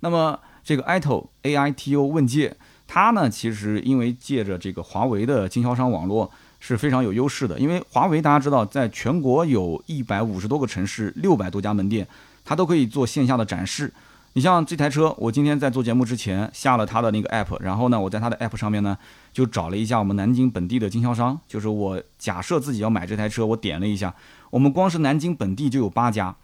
[0.00, 2.54] 那么这个 AITO AITO 问界，
[2.86, 12.06] 它呢其实因为借着这个华为的经销商网络是非常有优势的，因为华为大家知道，在全国有一百五十多个城市，六百多家门店，
[12.44, 13.90] 它都可以做线下的展示。
[14.36, 18.98] 你像这台车，我今天在做节目之前下了它的那个 app，然后呢，我在它的 app 上面呢
[19.32, 24.12] 就找了一下我们南京本地的经销商，就是我假设自己要买这台车，我点了一下，
[24.50, 26.34] 我们光是南京本地就有八家，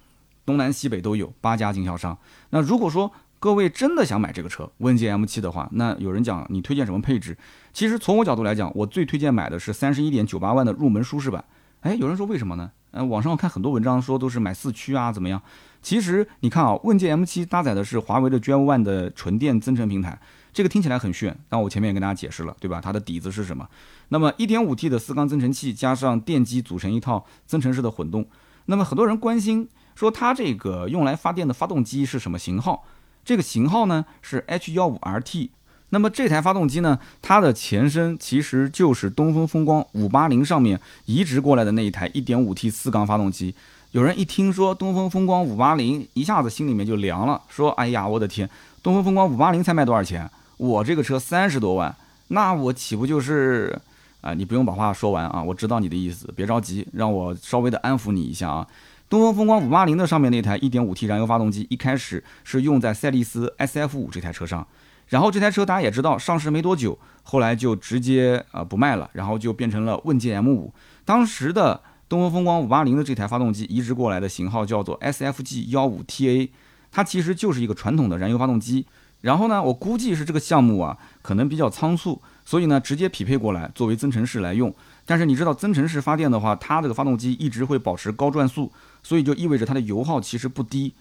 [0.46, 2.16] 东南西北都有八家经销商。
[2.50, 7.36] 那如果说各位真的想买这个车，问界 M7 的话，那有人讲你推荐什么配置？
[7.72, 11.44] 其实从我角度来讲，我最推荐买的是三十一点九八万的入门舒适版。
[11.80, 12.70] 哎，有人说为什么呢？
[12.92, 15.42] 嗯，网上看很多文章说都是买四驱啊，怎么样？
[15.82, 20.18] 其实你看啊，问界 M7 搭载的是华为的 Drive One 的纯电增程平台，
[20.52, 22.80] 这个听起来很炫，但我前面也跟大家解释了，对吧？
[22.80, 23.68] 它的底子是什么？
[24.08, 28.26] 那么 1.5T 的四缸增程器加上电机组成一套增程式的混动。
[28.66, 32.84] 那么很多人关心说它这个用来发电的发动机是什么型号？
[33.24, 35.50] 这个型号呢是 H15RT。
[35.92, 43.54] 那么这台发动机呢，它的前身其实就是东风风光580上面移植过来的那一台 1.5T 四缸发动机。
[43.92, 48.48] 有人一听说东风风光580，一下子心里面就凉了，说：“哎呀，我的天，
[48.84, 50.30] 东风风光580才卖多少钱？
[50.58, 51.92] 我这个车三十多万，
[52.28, 53.76] 那我岂不就是……
[54.20, 58.64] 啊，你不用把话说完啊，我知道你的意思，别着急，让我稍微的安抚你一下啊。
[59.08, 64.64] 东风风光580的上面那台 1.5T 燃油发动机，一开始是用在赛力斯 SF5 这台车上。”
[65.08, 70.70] 然后这台车大家也知道，上市没多久，后来就直接呃不卖了，然后就变成了问界 M5。
[71.04, 76.48] 当时的东风风光580的这台发动机移植过来的型号叫做 SFG15TA，
[76.90, 78.84] 它其实就是一个传统的燃油发动机。
[79.20, 84.74] 然后呢，我估计是这个项目啊可能比较仓促，所以呢直接匹配过来作为增程式来用。
[85.06, 88.72] 但是你知道增程式发电的话，它这个发动机一直会保持高转速，
[89.04, 90.92] 所以就意味着它的油耗其实不低。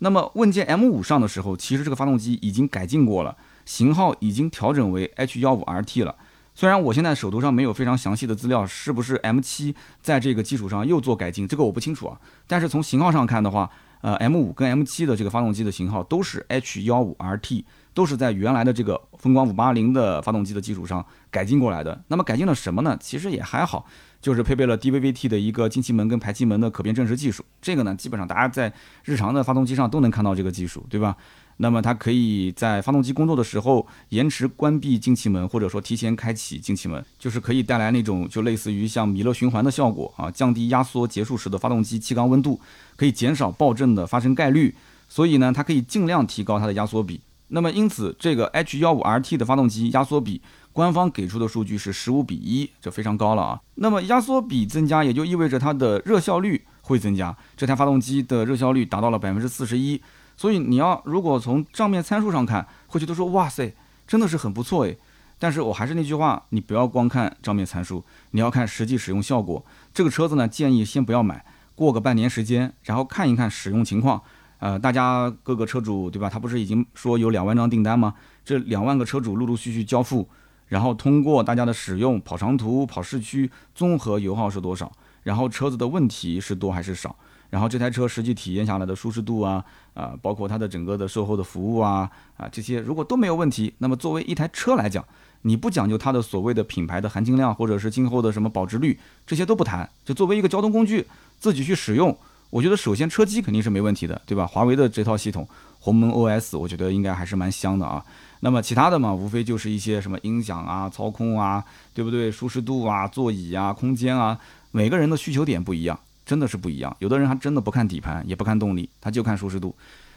[0.00, 3.36] 那么问界 M5 上的时候，其实这个发动机已经改进过了。
[3.64, 6.16] 型号已经调整为 H15RT 了，
[6.58, 12.18] 虽然我现在手头上没有非常详细的资料，是不是 M7 在这个基础上又做改进，这个我不清楚啊。
[12.46, 22.02] 但是从型号上看的话，呃，M5 跟 M7 的这个发动机的型号都是 H15RT，都是在原来的这个风光580的发动机的基础上改进过来的。
[22.08, 22.96] 那么改进了什么呢？
[22.98, 23.84] 其实也还好，
[24.22, 27.44] 就是配备了 DVVT 的一个进气门跟排气门的可变正时技术。
[27.60, 28.72] 这个呢，基本上大家在
[29.04, 31.14] 日常的发动机上都能看到这个技术，对吧？
[31.58, 42.60] 那么它可以在发动机工作的时候延迟关闭进气门，或者说提前开启进气门，就是可以带来那种就类似于像米勒循环的效果啊，降低压缩结束时的发动机气缸温度，
[42.96, 44.74] 可以减少爆震的发生概率。
[45.08, 47.20] 所以呢，它可以尽量提高它的压缩比。
[47.48, 50.42] 那么因此，这个 H15RT 的发动机压缩比，
[50.72, 53.60] 官方给出的数据是十五比一，这非常高了啊。
[53.76, 57.36] 那么压缩比增加，也就意味着它的热效率会增加。
[57.56, 60.02] 这台发动机的热效率达到了百分之四十一。
[60.36, 63.74] 所以你要如果从账面参数上看，会觉得说哇塞，
[64.06, 64.98] 真的是很不错诶。
[65.38, 69.64] 但是我还是那句话，你不要光看账面参数，你要看实际使用效果。
[69.92, 71.44] 这个车子呢，建议先不要买，
[71.74, 74.22] 过个半年时间，然后看一看使用情况。
[74.58, 76.30] 呃，大家各个车主对吧？
[76.30, 78.14] 他不是已经说有两万张订单吗？
[78.42, 80.26] 这两万个车主陆陆续续交付，
[80.68, 84.90] 然后通过大家的使用，跑长途、跑市区，综合油耗是多少？
[85.24, 87.14] 然后车子的问题是多还是少？
[87.50, 95.04] 然后这台车实际体验下来的舒适度啊，啊，包括它的整个的售后的服务啊，啊，这些如果都没有问题，那么作为一台车来讲，
[95.42, 101.06] 你不讲究它的所谓的品牌的含金量，或者是今后的什么保值率，这些都不谈，就作为一个交通工具
[101.38, 102.16] 自己去使用，
[102.50, 104.46] 我觉得首先车机肯定是没问题的，对吧？
[104.46, 105.46] 华为的这套系统
[105.78, 108.04] 鸿蒙 OS，我觉得应该还是蛮香的啊。
[108.40, 112.30] 那么其他的嘛，无非就是一些什么音响啊、操控啊，对不对？
[112.30, 114.38] 舒适度啊、座椅啊、空间啊，
[114.72, 115.98] 每个人的需求点不一样。
[116.26, 119.74] 真的是不一样，有的人还真的不看底盘，也不看动力，他就看舒适度。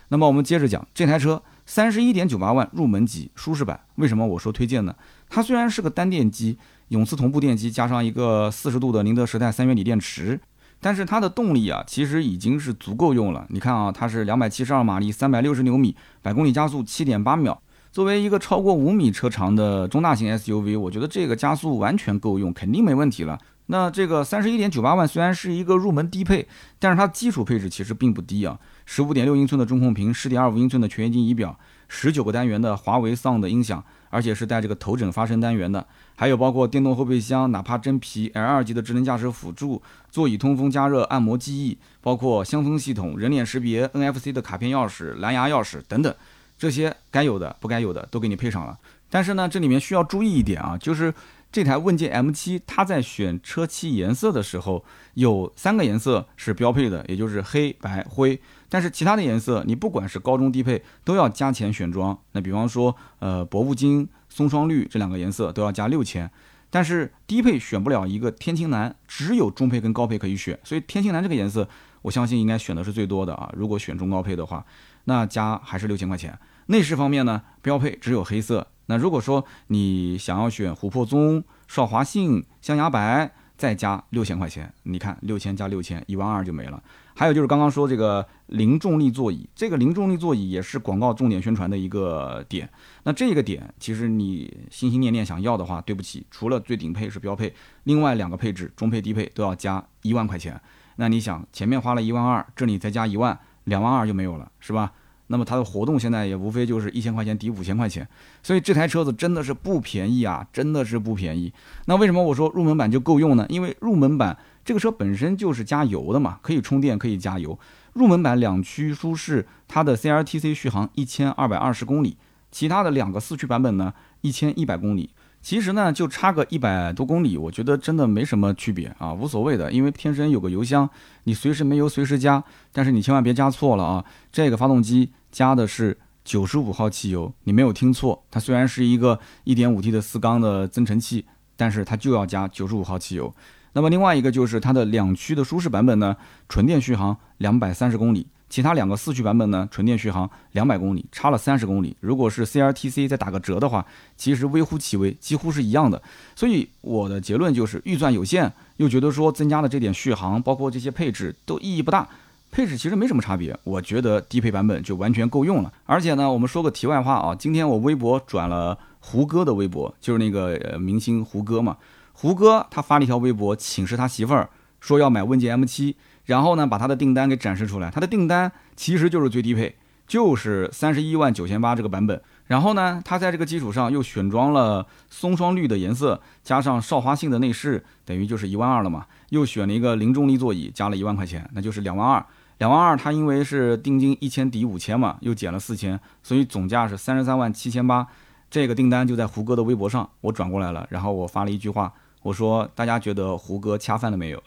[0.09, 4.95] 那么我们接着讲这台车，三十一点九八万入门级舒适版，为什么我说推荐呢？
[5.29, 10.39] 它虽然是个单电机，永磁同步电机加上一个四十度的宁德时代三元锂电池，
[10.81, 13.45] 但是它的动力啊，其实已经是足够用了。
[13.49, 17.61] 你看啊，它是两百七十二马力，三百六十牛米，百公里加速七点八秒。
[17.91, 23.37] 作为一个超过五米车长的中大型 SUV，我觉得这个加速完全够用，肯定没问题了。
[23.71, 26.47] 那这个三十一点九八万虽然是一个入门低配，
[26.79, 28.57] 但是它基础配置其实并不低啊。
[28.83, 31.55] 十五点六英寸的中控屏，十点二五英寸的全液晶仪表，
[31.87, 35.85] 十九个单元的华为 Sound 音响，而且是带这个头枕发声单元的。
[36.15, 39.79] 还有包括电动后备箱、哪怕真皮 L 二级的智能驾驶辅助、
[40.09, 46.11] 座椅通风加热、按摩记忆，包括香风系统、人脸识别、NFC 的卡片钥匙、蓝牙钥匙等等，
[46.57, 48.79] 这些该有的不该有的都给你配上了。
[49.11, 51.13] 但是呢，这里面需要注意一点啊，就是。
[51.51, 54.85] 这台问界 M7，它在选车漆颜色的时候，
[55.15, 58.39] 有三个颜色是标配的，也就是黑白灰。
[58.69, 62.15] 但是其他的颜色，你不管是高中低配，都要加钱选装。
[62.33, 66.29] 那比方说，呃，薄雾金、松霜绿这两个颜色都要加六千。
[66.69, 70.59] 但是低配选不了一个天青蓝，只有中配跟高配可以选。
[70.63, 71.67] 所以天青蓝这个颜色，
[72.03, 73.51] 我相信应该选的是最多的啊。
[73.57, 74.63] 如果选中高配的话，
[75.05, 76.37] 那加还是六千块钱。
[76.67, 78.67] 内饰方面呢，标配只有黑色。
[78.89, 86.81] 那如果说你想要选琥珀棕、少华杏、象牙白，再加六千块钱，你看六千加六千，一万二就没了。
[87.13, 92.67] 还有就是刚刚说这个零重力座椅，这个零重力座椅也是广告重点宣传的一个点。
[93.03, 100.59] 那这个点其实你心心念念想要的话，对不起，除了最顶配是标配，另外两个配置中配低配都要加一万块钱。
[100.95, 104.91] 那你想前面花了一万二，这里再加一万，两万二就没有了，是吧？
[105.31, 108.07] 那么它的活动现在也无非就是一千块钱抵五千块钱，
[108.41, 111.53] 所以这台车子真的是不便宜啊，真的是不便宜。
[111.85, 113.45] 那为什么我说入门版就够用呢？
[113.47, 117.57] 因为入门版这个车本身就是加油的嘛，可以充电，可以加油。
[117.93, 122.17] 入门版两驱舒适，它的 CLTC 续航一千二百二十公里，
[122.51, 125.11] 其他的两个四驱版本呢一千一百公里。
[125.41, 130.89] 其实呢就差个一百多公里，我觉得真的没什么区别啊，无所谓的，因为天生有个油箱，
[131.23, 135.11] 你随时没油随时加，但是你千万别加错了啊，这个发动机。
[135.31, 143.33] 加的是九十五号汽油，你没有听错，它虽然是一个一点五 T 的四缸的增程器，但是它就要加九十五号汽油。
[143.73, 151.95] 那么另外一个就是它的两驱的舒适版本呢，纯电续航两百三十公里，其他两个四驱版本呢，纯电续航两百公里，差了三十公里。
[151.99, 153.85] 如果是 CLTC 再打个折的话，
[154.17, 156.01] 其实微乎其微，几乎是一样的。
[156.35, 162.09] 所以我的结论就是预算有限，又觉得说增加的这点续航，包括这些配置都意义不大。
[162.51, 165.71] 配置其实没什么差别，我觉得低配版本就完全够用了。
[165.85, 171.77] 而且呢，我们说个题外话啊，今天我微博转了胡歌的微博，就是那个呃明星胡歌嘛。
[172.13, 177.91] 胡歌他发了一条微博，请示他媳妇儿说要买问界 M7，然后呢把他的订单给展示出来。
[177.91, 179.75] 他的订单其实就是最低配，
[180.07, 182.21] 就是三十一万九千八这个版本。
[182.49, 189.05] 然后呢，他在这个基础上又选装了松霜绿的颜色，加上少花杏的内饰，等于就是一万二了嘛。
[189.29, 192.25] 又选了一个零重力座椅，加了一万块钱，那就是两万二。
[192.57, 198.07] 两万二，他因为是定金一千抵五千嘛，又减了四千，所以总价是三十三万七千八。
[198.49, 201.93] 这个订单就在胡歌的微博上，我转过来了，然后我发了一句话，
[202.29, 204.41] 我说大家觉得胡歌恰饭了没有？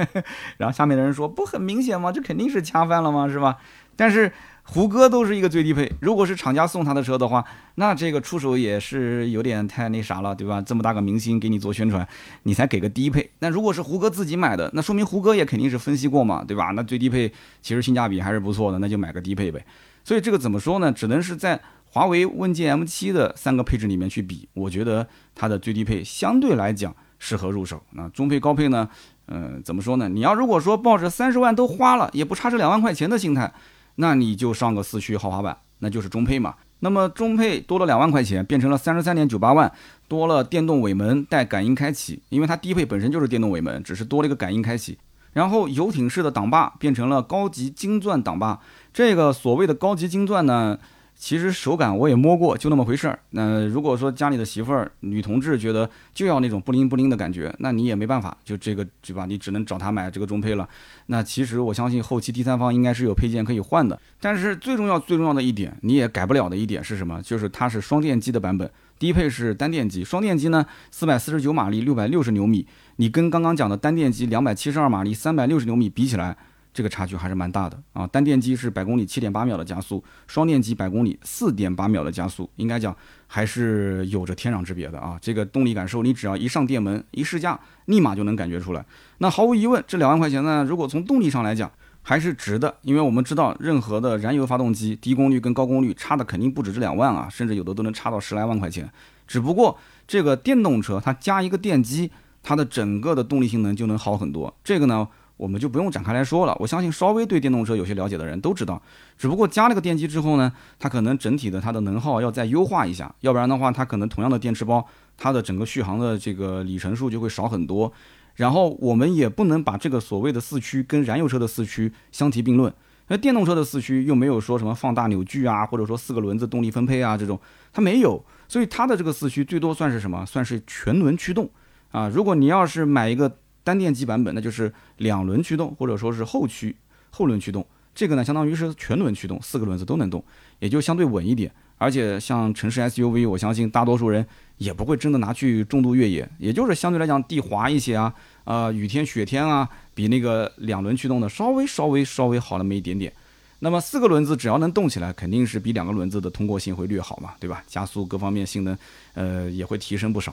[0.56, 2.10] 然后下面的人说不很明显吗？
[2.10, 3.28] 这肯定是恰饭了吗？
[3.28, 3.58] 是吧？
[3.94, 4.32] 但是。
[4.68, 7.44] 胡歌都是一个最低配，如果是厂家送他的车的话，
[7.76, 10.60] 那这个出手也是有点太那啥了，对吧？
[10.60, 12.04] 这么大个明星给你做宣传，
[12.42, 13.30] 你才给个低配。
[13.38, 16.72] 那如果是胡歌自己买的，那说明胡歌也肯定是分析过嘛，对吧？
[16.74, 19.64] 那最低配其实性价比还是不错的，那就买个低配呗。
[20.02, 20.90] 所以这个怎么说呢？
[20.90, 21.60] 只能是在
[21.92, 27.82] 华为问界 M7 的三个配置里面去比，我觉得它的最低配相对来讲适合入手。
[27.92, 28.88] 那中配高配呢？
[29.28, 30.08] 嗯，怎么说呢？
[30.08, 33.52] 你要如果说抱着三十万都花了，也不差这两万块钱的心态。
[33.96, 36.54] 那你就上个四驱豪华版，那就是中配嘛。
[36.80, 39.72] 那么中配多了两万块钱，变成了三十三点九八万，
[40.06, 44.98] 多了电动尾门带感应开启，因为它低配本身就是电动尾门，只是多了一个感应开启。
[45.32, 48.60] 然后游艇式的挡把变成了高级金钻挡把，
[48.92, 50.78] 这个所谓的高级金钻呢？
[51.18, 53.18] 其实手感我也摸过，就那么回事儿。
[53.30, 59.24] 那如果说家里的媳妇儿、女同志觉得就要那种不灵不灵的感觉，那你也没办法，就这个对吧？
[59.26, 60.68] 你只能找他买这个中配了。
[61.06, 63.98] 那其实我相信后期第三方应该是有配件可以换的。
[64.20, 67.20] 但是最重要、最重要的一点，你也改不了的一点是什么？
[67.22, 70.04] 就是它是双电机的版本，低配是单电机。
[70.04, 72.66] 双电机呢，四百四十九马力，六百六十牛米。
[72.96, 76.36] 你跟刚刚讲的单电机两百七十二马力，三百六十牛米比起来。
[76.76, 78.06] 这个差距还是蛮大的啊！
[78.08, 82.94] 单电机是百公里七点八秒的加速，双电机百公里四点八秒的加速，应该讲
[83.26, 85.18] 还是有着天壤之别的啊！
[85.22, 88.84] 这个动力感受，你只要一上电门一试驾，立马就能感觉出来。
[89.16, 98.86] 那毫无疑问，这两万块钱呢，如果从动力上来讲还是值的，因为我们知道任何的燃油发动机低功率跟高功率差的肯定不止这两万啊，甚至有的都能差到十来万块钱。
[99.26, 102.10] 只不过这个电动车它加一个电机，
[102.42, 104.54] 它的整个的动力性能就能好很多。
[104.62, 105.08] 这个呢？
[105.36, 106.56] 我们就不用展开来说了。
[106.58, 108.80] 我相信稍微对电动车有些了解的人都知道，
[109.18, 117.92] 只不过加了个电机之后呢，它可能整体的它的能耗要再优化一下，要不然的话，它可能同样的电池包，它的整个续航的这个里程数就会少很多。
[118.36, 122.72] 然后我们也不能把这个所谓的四驱跟燃油车的四驱相提并论，
[123.08, 127.38] 那电动车的四驱又没有说什么放大扭矩啊，或者说四个轮子动力分配啊这种，
[127.72, 130.24] 它没有，所以它的这个四驱最多算是什么？
[130.26, 131.48] 算是全轮驱动
[131.90, 132.08] 啊。
[132.08, 133.36] 如果你要是买一个。
[133.66, 136.76] 单电机版本那就是两轮驱动，或者说是后驱
[137.10, 140.22] 后轮驱动，这个呢相当于是全轮驱动，四个轮子都能动，
[140.60, 141.50] 也就相对稳一点。
[141.78, 144.24] 而且像城市 SUV，我相信大多数人
[144.58, 153.12] 也不会真的拿去重度越野，也就是相对来讲地滑一些啊，呃雨天雪天啊，比那个两轮驱动的稍微稍微稍微好那么一点点。
[153.58, 157.64] 那么四个轮子只要能动起来，肯定是比两个轮子的通过性会略好嘛，对吧？
[157.66, 158.78] 加速各方面性能，
[159.14, 160.32] 呃也会提升不少。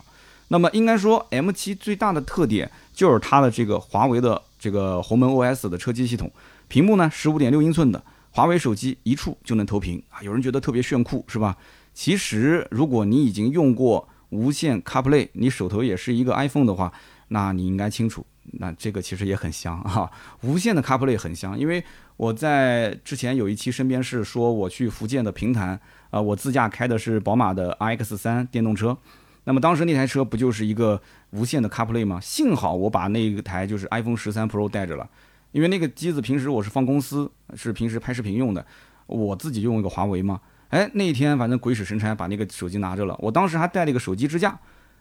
[0.49, 6.31] 那么应该说，M7 最大的特点就是它的这个华为的这个鸿蒙 OS 的车机系统，
[6.67, 8.01] 屏幕呢十五点六英寸的，
[8.31, 10.21] 华为手机一触就能投屏啊！
[10.21, 11.57] 有人觉得特别炫酷，是吧？
[11.93, 16.93] 其实如果你已经用过无线 CarPlay，你手头也是一个 iPhone 的话，
[17.27, 20.11] 那你应该清楚，那这个其实也很香哈。
[20.41, 21.83] 无线的 CarPlay 很香，因为
[22.17, 25.79] 我在之前有一期身边是说我去福建的平潭
[26.09, 28.97] 啊，我自驾开的是宝马的 RX 三电动车。
[29.45, 32.19] 那么当时那台车不就是一个无线的 CarPlay 吗？
[32.21, 35.09] 幸好我把那台就是 iPhone 十三 Pro 带着了，
[35.51, 38.65] 因为那个机子平时我是放公司，是平时拍视频用的，
[39.07, 40.39] 我自己用一个华为嘛。
[40.69, 44.57] 哎，那一天反正鬼使神差把那个手机拿着了，我当时还带了一个手机支架。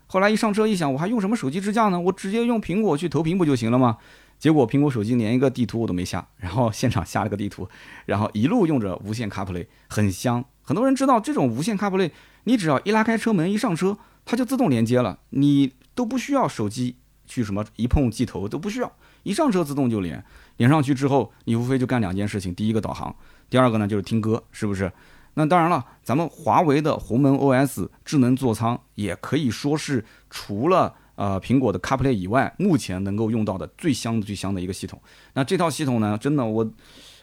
[0.07, 1.99] 后来一上车一想，我还用什么手机支架呢？
[1.99, 3.97] 我直接用苹果去投屏不就行了吗？
[4.38, 7.68] 结果苹果手机连一个地图我都没下，然后现场下了个地图，
[8.05, 10.45] 然后一路用着无线 CarPlay，很香。
[10.61, 12.11] 很多人知道这种无线 CarPlay，
[12.45, 16.96] 你只要一拉开车门一上车，它就自动连接了，你都不需要手机
[17.26, 18.92] 去什么一碰即投都不需要，
[19.22, 20.24] 一上车自动就连。
[20.58, 23.14] 连上去之后，你无非就干两件事情：第一个导航，
[23.50, 24.92] 第二个呢就是听歌，是不是？
[25.34, 35.00] 那当然了，咱们华为的鸿蒙 OS 智能座舱也可以说是除了呃苹果的 CarPlay 以外，目前能够用到的最香最香的一个系统。
[35.32, 36.70] 那这套系统呢，真的我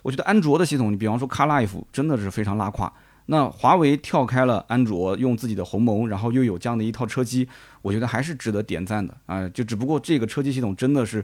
[0.01, 2.91] 我觉得安卓的系统，你比方说 CarLife 真的是非常拉胯。
[3.31, 7.47] 那华为跳开了安卓，用自己的鸿蒙，然后又有这样的一套车机，
[7.83, 9.47] 我觉得还是值得点赞的啊。
[9.49, 11.23] 就只不过这个车机系统真的是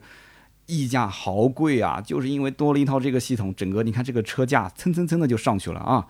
[0.67, 6.05] 溢价好贵啊，就是因为多了一套这个系统，整个你看这个车价蹭蹭蹭的就上去了啊。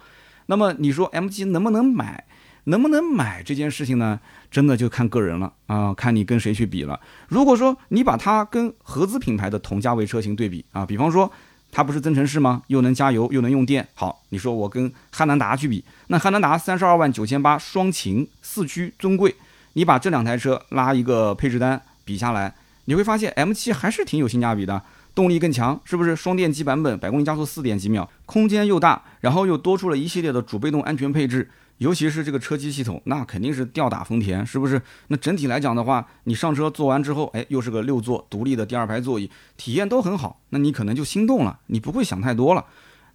[0.48, 2.26] 那么你说 MG 能不能买？
[2.66, 4.20] 能不能买这件事情呢？
[4.50, 7.00] 真的就看个人了啊，看你跟谁去比了。
[7.28, 11.32] 如果说你把它跟合资品牌的同价位车型对比啊，比方说
[11.76, 12.62] 它不是增程式吗？
[12.68, 13.86] 又能加油又能用电。
[13.96, 19.36] 好，你说我跟汉兰达去比，那汉兰达三十二万九千八双擎四驱尊贵，
[19.74, 22.56] 你把这两台车拉一个配置单比下来，
[22.86, 24.82] 你会发现 M7 还是挺有性价比的。
[25.14, 26.98] 动力更强，是不是双电机版本？
[26.98, 34.82] 百公里加速四点几秒，空间又大，然后又多出了一系列的主被动安全配置，尤其是这个车机系统，那肯定是吊打丰田，是不是？
[35.08, 42.66] 那整体来讲的话，你上车坐完之后，哎，又是个六座独立的第二排座椅，体验都很好，那你可能就心动了，你不会想太多了。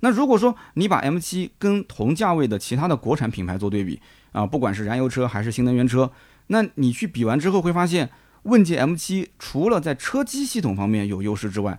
[0.01, 4.01] 那如果说你把 M7 跟同价位的其他的国产品牌做对比
[4.33, 6.11] 啊，不管是燃油车还是新能源车，
[6.49, 8.11] 那你去比完之后会发现。
[8.45, 11.79] 问界 M7 除了在车机系统方面有优势之外，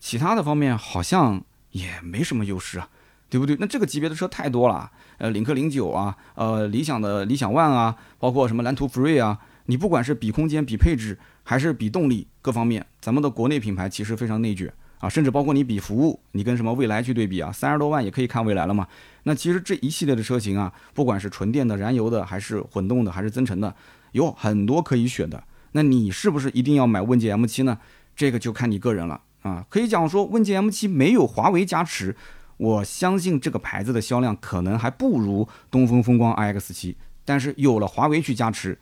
[0.00, 2.88] 其他的方面好像也没什么优势啊，
[3.32, 3.56] 对不对？
[3.58, 18.86] 那这个级别的车太多了，呃，领克零九啊，呃，理想的理想 ONE 啊，包括什么蓝图 Free 啊，你不管是比空间、比配置，还是比动力各方面，咱们的国内品牌其实非常内卷啊，甚至包括你比服务，你跟什么蔚来去对比啊，三十多万也可以看蔚来了嘛。
[19.22, 23.74] 那其实这一系列的车型啊，不管是纯电的、燃油的，还是混动的，还是增程的，
[24.12, 25.42] 有很多可以选的。
[25.72, 27.78] 那你是不是一定要买问界 M7 呢？
[28.14, 29.64] 这个就看你个人了啊。
[29.70, 32.14] 可以讲说，问界 M7 没有华为加持，
[32.62, 36.94] 我相信这个牌子的销量可能还不如东风风光 iX7。
[37.24, 38.78] 但是有了华为去加持，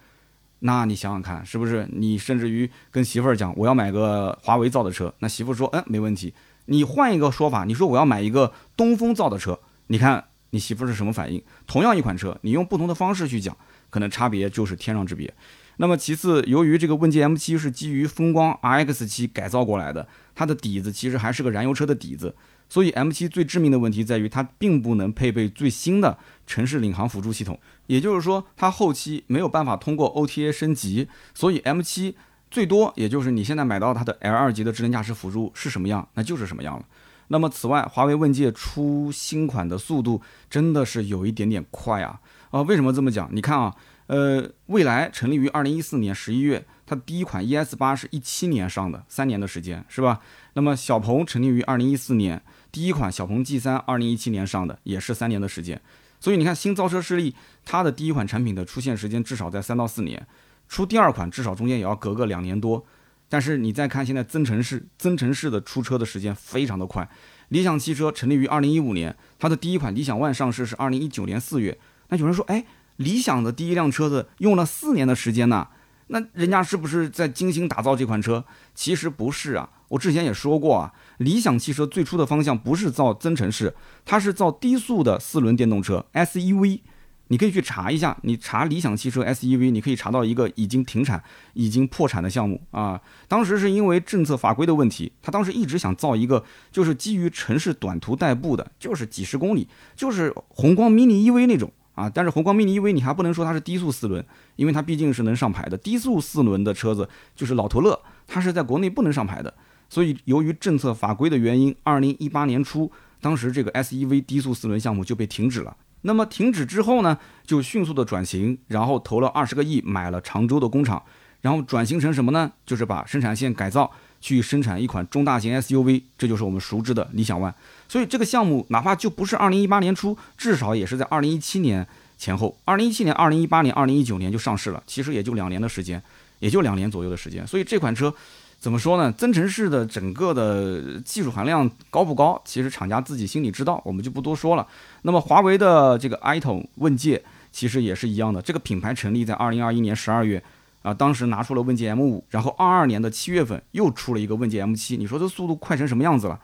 [0.58, 1.88] 那你想想看，是不是？
[1.90, 6.34] 你甚至于跟媳妇儿讲，我要买个华为造的车，那媳妇说，嗯，没问题。
[6.66, 11.42] 你换一个说法，你说我要买一个东风造的车，你看你媳妇儿是什么反应？
[11.66, 13.56] 同样一款车，你用不同的方式去讲，
[13.88, 15.32] 可能差别就是天壤之别。
[15.78, 22.34] 那么其次，由于这个问界 M7 是基于风光 RX7 改造过来的，它的底子其实还是个燃油车的底子，
[22.70, 26.16] 所以 M7 最致命的问题在于它并不能配备最新的
[26.46, 32.14] 城市领航辅助系统，也就是说它后期没有办法通过 OTA 升级，所以 M7
[32.50, 36.86] 最多也就是你现在买到它的 L2 级的智能驾驶辅助是什么样，那就是什么样了。
[37.28, 42.20] 那么此外，华为问界出新款的速度真的是有一点点快啊！
[42.50, 43.28] 啊，为什么这么讲？
[43.32, 43.76] 你看啊。
[44.06, 50.18] 呃，蔚来成立于二零一四年十一月，它第一款 ES 八是一七年上的，三年的时间是吧？
[50.54, 55.80] 那么小鹏成立于二零一四年，第一款小鹏 G 三二零一七年上的，也是三年的时间。
[56.18, 60.26] 所以你看，新造车势力它的第一款产品的出现时间至少在三到四年，
[60.68, 62.84] 出第二款至少中间也要隔个两年多。
[63.28, 67.08] 但是你再看现在增程式，增程式的出车的时间非常的快。
[67.48, 71.78] 理想汽车成立于二零一五年，它的第一款理想 ONE 上市是二零一九年四月。
[72.08, 72.64] 那有人说，哎。
[72.96, 75.68] 理想的第一辆车子用了四年的时间呢，
[76.08, 78.44] 那人家是不是在精心打造这款车？
[78.74, 83.74] 其实不是啊，我之前也说过啊，理想汽车最初的方向不是造增程式，
[84.04, 86.80] 它是造低速的四轮电动车 SUV。
[87.28, 91.22] 你可以去查一下，你查理想汽车 SUV，你可以查到一个已经停产、
[91.54, 93.00] 已经破产的项目啊。
[93.28, 101.70] 当时是因为政策法规的问题，他当时一直想造一个就是基于城市短途代步的，就是几十公里，就是宏光 mini EV 那种。
[101.94, 104.24] 啊，但是宏光 mini EV 你还不能说它是低速四轮，
[104.56, 105.76] 因为它毕竟是能上牌的。
[105.76, 109.52] 低速四轮的车子就是老头乐，它是在国内不能上牌的。
[109.90, 115.76] 所以由于政策法规的原因，二零一八年初，当时这个 SEV 低速四轮项目就被停止了。
[116.02, 121.02] 那么停止之后呢，就迅速的转型，然后投了二十个亿买了常州的工厂，
[121.42, 122.50] 然后转型成什么呢？
[122.64, 123.90] 就是把生产线改造。
[124.22, 127.54] 去生产一款中大型 SUV，这就是我们熟知的理想 ONE。
[127.88, 131.88] 所以这个项目哪怕就不是二零一八年初，至少也是在二零一七年
[132.18, 132.54] 前后。
[132.66, 136.02] 二零一七年、二零一八年、二零一九年就上市了，其实也就两年的时间，
[136.40, 137.46] 也就两年左右的时间。
[137.46, 138.14] 所以这款车
[138.60, 139.10] 怎么说呢？
[139.10, 142.38] 增程式的整个的技术含量高不高？
[142.44, 144.66] 其实厂家自己心里知道，我们就不多说了。
[145.00, 150.42] 那么华为的这个 ito 问界其实也是一样的，这个品牌成立在二零二一年十二月
[150.82, 156.38] 啊，当时拿出了问界 M 五，然后二二年的七月份又出了一个问界 M 七，你说这速度快成什么样子了，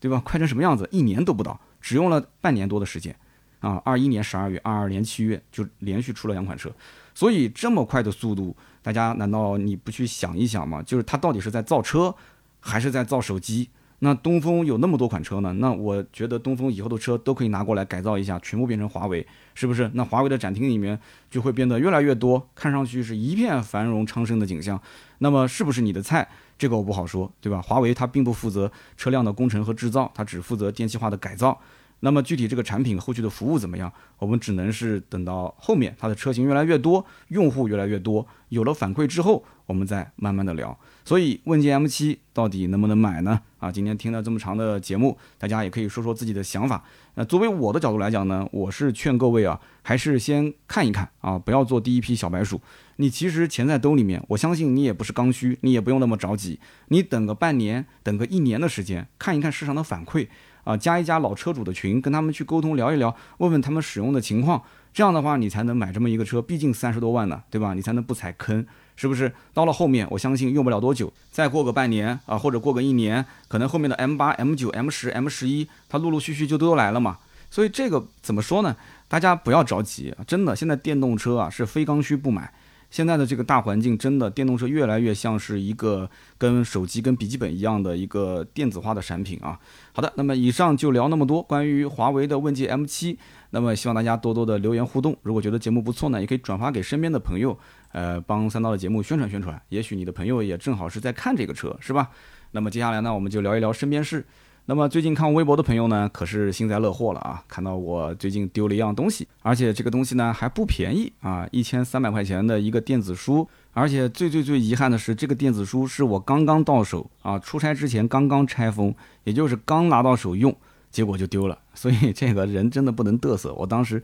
[0.00, 0.22] 对吧？
[0.24, 0.88] 快成什么样子？
[0.90, 3.14] 一年都不到，只用了半年多的时间
[3.60, 3.82] 啊！
[3.84, 6.70] 二一年十二月，二二年七月就连续出了两款车，
[7.14, 8.56] 所以这么快的速度。
[8.82, 10.82] 大家难道你不去想一想吗？
[10.82, 12.14] 就是它到底是在造车，
[12.60, 13.68] 还是在造手机？
[14.02, 15.52] 那东风有那么多款车呢？
[15.54, 19.90] 那我觉得东风以后的车都可以拿过来改造一下，全部变成华为，是不是？
[19.92, 20.98] 那华为的展厅里面
[21.30, 24.80] 就会变得越来越多，看上去是一片繁荣昌盛的景象。
[25.18, 26.26] 那么是不是你的菜？
[26.56, 27.60] 这个我不好说，对吧？
[27.60, 31.60] 华为它并不负责车辆的工程和制造，它只负责电气化的改造。
[32.00, 33.92] 那么具体这个产品后续的服务怎么样？
[34.18, 40.78] 我们只能是等到后面它的车型越来越多，用户越来越多，有了反馈之后，我们再慢慢的聊。
[41.04, 43.40] 所以问界 M7 到底能不能买呢？
[43.58, 46.82] 啊，今天听了这么长的节目，大家也可以说说自己的想法。
[47.14, 52.60] 那作为我的角度来讲呢，我是劝各位啊，还是先看一看啊，不要做第一批小白鼠。
[52.96, 60.28] 你其实钱在兜里面，我相信你也不是刚需，你也不用那么着急，你等个半年，等个一年的时间，看一看市场的反馈。
[60.64, 67.74] 啊，加一加老车主的群，跟他们去沟通聊一聊，问问他们使用的情况，这样的话你才能买这么一个车，毕竟三十多万呢，对吧？
[67.74, 69.32] 你才能不踩坑，是不是？
[69.54, 77.18] 到了后面，我相信用不了多久，再过个半年啊，或者过个一年，可能后面的 M 八、M 九、M 十、M 十一，它陆陆续续就都来了嘛。
[77.50, 78.76] 所以这个怎么说呢？
[79.08, 82.52] 大家不要着急，真的，现在电动车啊是非刚需不买。
[82.90, 89.58] 现在的这个大环境，真的电动车越来越像是一个跟手机、跟笔记本一样的一个电子化的产品啊。
[89.92, 93.16] 好的，那么以上就聊那么多关于华为的问界 M7，
[93.50, 95.16] 那么希望大家多多的留言互动。
[95.22, 97.56] 如果觉得节目不错呢，也可以转发给身边的朋友，
[97.92, 99.60] 呃，帮三刀的节目宣传宣传。
[99.68, 102.10] 也许你的朋友也正好是在看这个车，是吧？
[102.50, 104.26] 那么接下来呢，我们就聊一聊身边事。
[104.66, 107.42] 那么最近看微博的朋友呢，可是幸灾乐祸了啊！
[107.48, 118.94] 看到我最近丢了一样东西，而且这个东西呢还不便宜啊，一千三百块钱的一个电子书，而且最最最遗憾的是，这个电子书是我刚刚到手啊，出差之前刚刚拆封，
[119.24, 120.54] 也就是刚拿到手用，
[120.90, 121.58] 结果就丢了。
[121.74, 124.02] 所以这个人真的不能嘚瑟，我当时。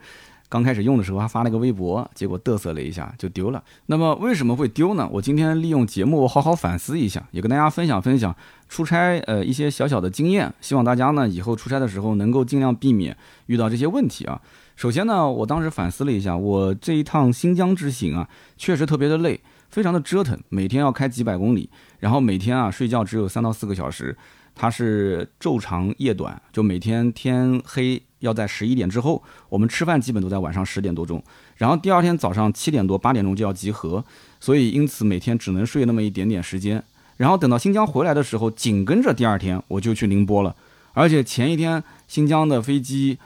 [0.49, 3.61] 刚开始用的时候还发了个微博，结果嘚瑟了一下就丢了。
[3.87, 5.07] 那么为什么会丢呢？
[5.11, 8.33] 我今天利用节目好好反思一下，也跟大家分享分享
[8.69, 10.53] 出差呃一些小小的经验。
[10.61, 13.15] 希望大家呢以后出差的时候能够尽量避免
[13.47, 14.41] 遇到这些问题啊。
[14.75, 21.69] 首先呢，我当时反思了一下，我这一趟新疆之行啊，确实特别的累，非常的折腾，每天要开几百公里，
[21.99, 24.15] 然后每天啊睡觉只有三到四个小时。
[24.59, 31.21] 它是昼长夜短，就每天天黑要在十一点之后，我们吃饭基本都在晚上十点多钟，
[31.55, 34.03] 然后第二天早上七点多八点钟就要集合，
[34.39, 36.83] 所以因此每天只能睡那么一点点时间。
[37.17, 40.55] 然后等到新疆回来的时候，紧跟着第二天我就去宁波了，
[40.93, 43.17] 而且前一天新疆的飞机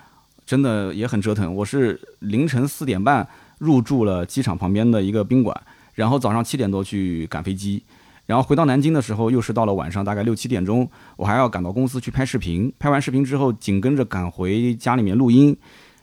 [0.46, 3.28] 真的也很折腾，我是凌晨四点半
[3.60, 5.62] 入住了机场旁边的一个宾馆，
[5.96, 7.84] 然后早上七点多去赶飞机。
[8.32, 12.72] 然后回到南京的时候，又是到了晚上大概六七点钟，我还要赶到公司去拍视频。
[12.80, 15.54] 拍完视频之后，紧跟着赶回家里面录音。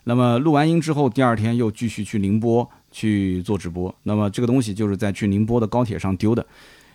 [0.04, 3.94] 那么录完音之后，第二天又继续去宁波去做直播。
[4.02, 6.46] 那么这个东西就是在去宁波的高铁上丢的。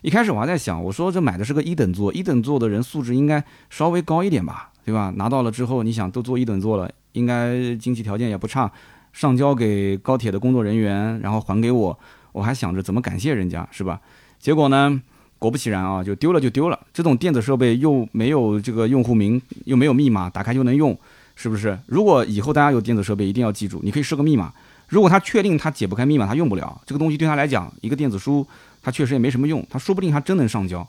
[0.03, 5.11] 一开始我还在想，我说这买的是个一等座，一等座的人素质应该稍微高一点吧，对吧？
[5.15, 8.71] 拿到了之后，你想都坐一等座了，应该经济条件也不差，
[9.11, 11.99] 上交给高铁的工作人员，然后还给我，
[12.33, 13.99] 我还想着怎么感谢人家，是吧？
[14.37, 15.01] 结果呢？
[15.43, 16.79] 果不其然啊，就丢了就丢了。
[16.93, 20.97] 这种电子设备又没有这个用户名，又没有密码，打开就能用，
[21.35, 21.77] 是不是？
[21.85, 24.53] 如果以后大家有电子设备，一定要记住，你可以设个密码。
[24.87, 28.47] 如果他确定他解不开密码，他用不了这个东西，对他来讲，一个电子书，
[28.81, 29.65] 他确实也没什么用。
[29.69, 30.87] 他说不定他真能上交。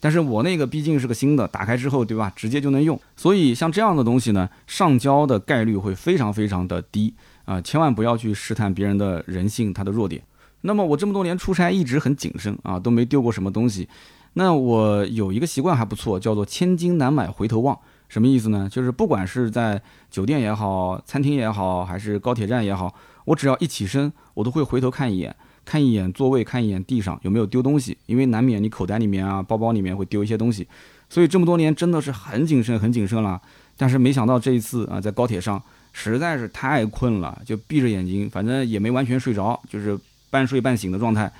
[0.00, 2.30] 但是我那个毕竟是个新的，打开之后，对吧？
[2.36, 3.00] 直接就能用。
[3.16, 7.14] 所以像这样的东西呢，上交的概率会非常非常的低
[7.46, 7.58] 啊！
[7.62, 10.20] 千万不要去试探别人的人性，他的弱点。
[10.66, 13.86] 那么我这么多年出差一直很谨慎啊，都没丢过什么东西。
[14.32, 17.78] 那我有一个习惯还不错，叫做千金难买回头望。
[18.08, 18.66] 什么意思呢？
[18.70, 22.94] 就是不管是在酒店也好，餐厅也好，还是高铁站也好，
[23.26, 25.36] 我只要一起身，我都会回头看一眼，
[25.66, 30.66] 看一眼座位，看一眼地上有没有丢东西，因为难免你口袋里面啊、包包里面会丢一些东西。
[31.10, 33.38] 所以这么多年真的是很谨慎、很谨慎了。
[33.76, 35.62] 但是没想到这一次啊，在高铁上
[35.92, 39.98] 实在是太困了，就闭着眼睛，反正也没完全睡着，就是。
[40.34, 41.32] 半睡半醒的状态，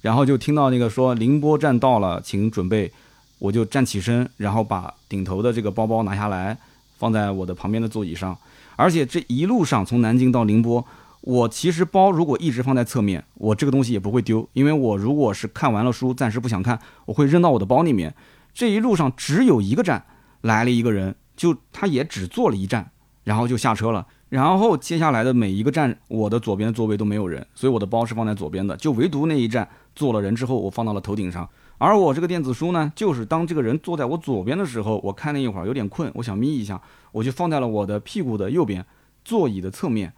[0.00, 2.92] 然后就听到那个说宁波站到了，请准备。
[3.38, 6.58] 我就站起身，然后把顶头的这个包包拿下来，
[6.98, 8.36] 放在我的旁边的座椅上。
[8.76, 10.84] 而且这一路上从南京到宁波，
[11.20, 18.12] 我其实包如果一直放在侧面，我这个东西也不会丢，因为我如果是看完了书，暂时不想看，我会扔到我的包里面。
[18.52, 20.04] 这一路上只有一个站
[20.42, 22.90] 来了一个人，就他也只坐了一站，
[23.24, 24.06] 然后就下车了。
[24.30, 31.48] 然后接下来的每一个站，我的左边座位都没有人，所以我的包是放在左边的，就唯独那一站坐了人之后，我放到了头顶上。
[31.78, 38.86] 而我这个电子书呢，就是当这个人坐在我左边的时候，我看了一会儿有点困，我想眯一下，我就放在了我的屁股的右边，
[39.24, 40.12] 座椅的侧面，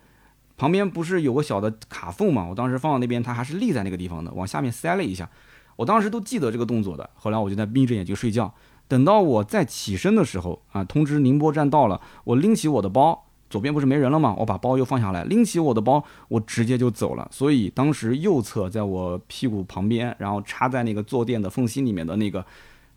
[0.58, 2.46] 旁边不是有个小的卡缝嘛？
[2.50, 5.30] 我当时放到那边，它还是立在那个地方的，往下面塞了一下，
[5.76, 7.08] 我当时都记得这个动作的。
[7.14, 8.52] 后来我就在眯着眼睛睡觉，
[8.88, 13.24] 等到我再起身的时候啊，通知宁波站到了，我拎起我的包。
[13.52, 14.34] 左边不是没人了吗？
[14.38, 17.28] 我把包又放下来，拎起我的包，我直接就走了。
[17.30, 22.42] 所以当时右侧在我屁股旁边，然后插在那个坐垫的缝隙里面的那个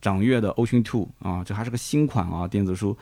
[0.01, 2.95] 掌阅的 Ocean Two 啊，这还是个新款啊，电子书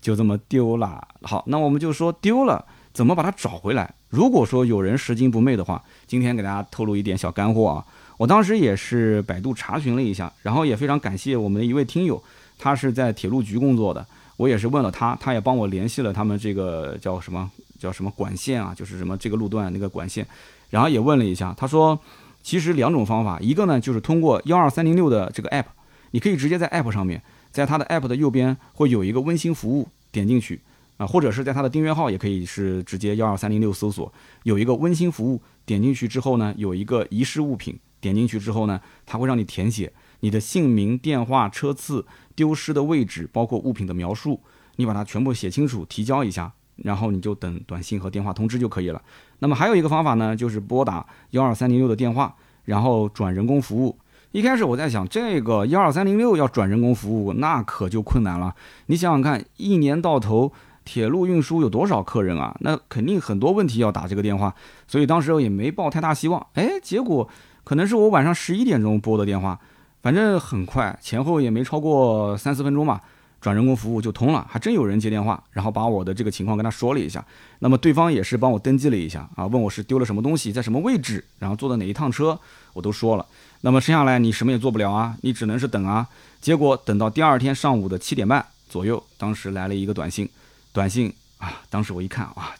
[0.00, 1.08] 就这么丢了。
[1.22, 3.92] 好，那我们就说丢了，怎么把它找回来？
[4.08, 7.84] 如果说有人拾金不昧的话，今天给大家透露一点小干货啊。
[8.18, 12.22] 我当时也是百度查询了一下，然后也非常感谢我们的一位听友，
[12.60, 14.06] 他是在铁路局工作的。
[14.36, 20.26] 我也是问了他，他也帮我联系了他们这个叫什么叫什么管线啊，就是什么这个路段那个管线，
[20.70, 21.98] 然后也问了一下，他说
[22.42, 25.66] 其实两种方法，一个呢就是通过幺二三零六的这个 app，
[26.12, 30.58] 你可以直接在 app 上面，在它的 app 的右边会有一个温馨服务，点进去
[30.96, 34.10] 啊，或者是在它的订阅号也可以是直接幺二三零六搜索，
[34.44, 42.06] 有一个温馨服务，点进去之后呢，有一个遗失物品，点进去之后呢，它会让你填写你的姓名、电话、车次。
[42.36, 44.40] 丢失的位置，包括物品的描述，
[44.76, 49.02] 你把它全部写清楚，提交一下，然后你就等短信和电话通知就可以了。
[49.40, 53.98] 那么还有一个方法呢，就是拨打幺二三零六的电话，然后转人工服务。
[54.32, 58.54] 一开始我在想，这个幺二三零六要转人工服务，那可就困难了。
[58.86, 60.50] 你想想看，一年到头
[60.82, 62.56] 铁路运输有多少客人啊？
[62.60, 64.54] 那肯定很多问题要打这个电话，
[64.86, 66.46] 所以当时也没抱太大希望。
[66.54, 67.28] 哎，结果
[67.64, 69.60] 可能是我晚上十一点钟拨的电话。
[70.02, 73.02] 反正很快，前后也没超过三四分钟吧，
[73.40, 77.24] 转人工服务就通了，还真有人接电话，然后把我的这个情况跟他说了一下。
[77.58, 82.38] 那么对方也是帮我登记了一下啊，问我是丢了什么东西，在什么位置，然后坐的哪一趟车，
[82.72, 83.26] 我都说了。
[83.60, 86.06] 那么剩下来你什么也做不了啊，你只能是等啊。
[86.40, 90.26] 结果等到第二天上午的七点半左右，当时来了一个短信，
[90.72, 92.54] 短信啊，当时我一看啊，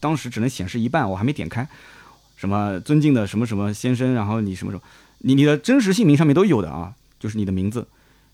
[0.00, 1.66] 当时只能显示一半，我还没点开，
[2.36, 4.82] 什么尊敬的什么什么先生，然后你什么什么。
[5.26, 7.88] 你你的真实姓名上面都有的啊，就是你的名字，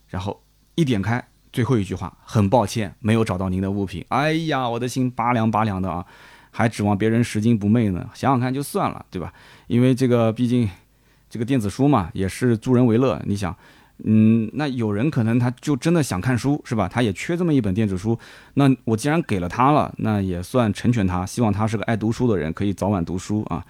[0.09, 0.43] 然后
[0.75, 4.05] 一点开最后一句话，很抱歉没有找到您的物品。
[4.09, 6.05] 哎呀，我的心拔凉拔凉的啊，
[6.51, 8.11] 还指望别人拾金不昧呢？
[8.13, 9.33] 想想看就算了，对吧？
[9.69, 10.69] 因为这个毕竟
[11.29, 13.23] 这个电子书嘛，也是助人为乐。
[13.25, 13.55] 你想，
[14.03, 16.89] 嗯，那有人可能他就真的想看书，是吧？
[16.89, 18.19] 他也缺这么一本电子书，
[18.55, 23.65] 那我既然给了他了，那也算成全他，希望他是个爱读书的人，可以早晚读书啊。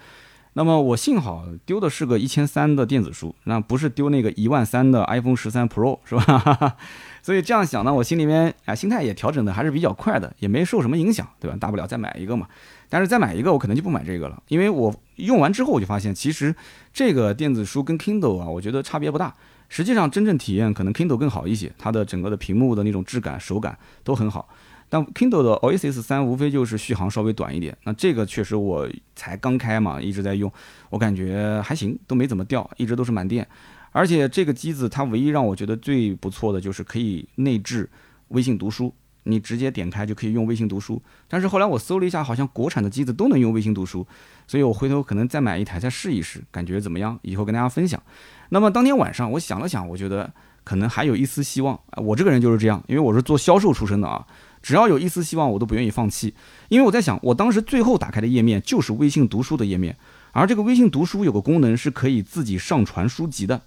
[0.53, 6.75] 那么我幸好丢的是个一千三的电子书，那不是丢那个一万三的 iPhone 十三 Pro 是吧？
[7.23, 11.55] 所以这样想呢，我心里面啊心态也调整的还是比较快的，也没受什么影响，对吧？
[11.59, 12.47] 大不了再买一个嘛。
[12.89, 16.53] 但是再买一个，我可能就不买这个了，因为我用完之后我就发现，其实
[16.91, 19.33] 这个电子书跟 Kindle 啊，我觉得差别不大。
[19.69, 24.49] 实际上真正体验可能 Kindle 更好一些，它的整个的屏幕的那种质感、手感都很好。
[24.91, 28.85] 但 Kindle 的 Oasis 三无非就是续航稍微短一点，那这个确实我
[29.15, 30.51] 才刚开嘛，一直在用，
[30.89, 33.47] 我感觉还行，都没怎么掉，一直都是满电。
[33.93, 37.89] 而且这个机子它唯一让我觉得最不错的就是可以内置
[38.27, 41.01] 微信读书，你直接点开就可以用微信读书。
[41.29, 44.05] 但是后来我搜了一下，好像国产的机子都能用微信读书，
[44.45, 47.17] 所以我回头可能再买一台再试一试，感觉怎么样？
[47.21, 48.01] 以后跟大家分享。
[48.49, 50.33] 那么当天晚上我想了想，我觉得
[50.65, 51.79] 可能还有一丝希望。
[51.95, 54.27] 我这个人就是这样，因为我是做销售出身的啊。
[54.61, 56.33] 只要有一丝希望，我都不愿意放弃，
[56.69, 59.97] 因为我在想，我当时最后打开的页面就是微信读书的页面，
[60.31, 63.61] 而这个微信读书有个功能是可以自己上传书籍的。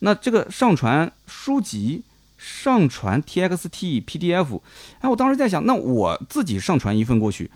[0.00, 2.02] 那这个上传书籍、
[2.36, 4.60] 上传 TXT、PDF，
[5.00, 7.50] 哎，我当时在想，那我自己上传一份过去，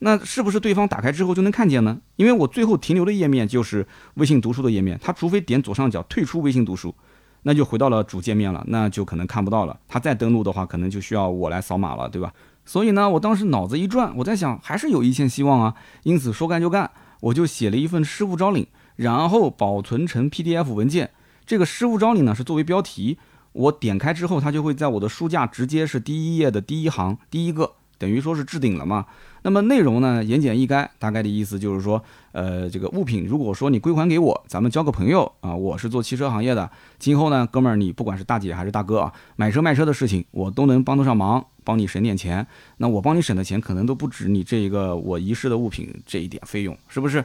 [0.00, 2.00] 那是不是对方打开之后就能看见呢？
[2.16, 6.94] 因为我最后停留的页面就是微信读书的页面，他除非点左上角退出微信读书。
[7.42, 9.78] 那就回到了主界面了，那就可能看不到了。
[9.88, 12.32] 他再登录的话，可能就需要我来扫码了，对吧？
[12.64, 15.74] 所以呢，我当时脑子一转，我在想，还是有一线希望啊。
[16.04, 16.90] 因此说干就干，
[17.20, 18.66] 我就写了一份师傅招领，
[18.96, 21.10] 然后保存成 PDF 文件。
[21.44, 23.18] 这个师傅招领呢是作为标题，
[23.52, 27.72] 我点开之后，它就会在我的书架直接是第一页的第一行第一个。
[28.02, 29.06] 等于说是置顶了嘛？
[29.42, 30.24] 那么内容呢？
[30.24, 35.54] 言简意赅，大概的意思就是说，呃，这个物品如果说你归还给我，咱们交个朋友啊。
[35.54, 41.46] 我是做汽车行业的，今后呢，哥们儿，你不管是大姐还是大哥啊，买车卖车的事情，我都能帮得上忙。
[41.64, 42.44] 帮你省点钱。
[42.78, 47.24] 那我帮你省的钱可能都不止你这一个我遗失的物品这一点费用，是不是？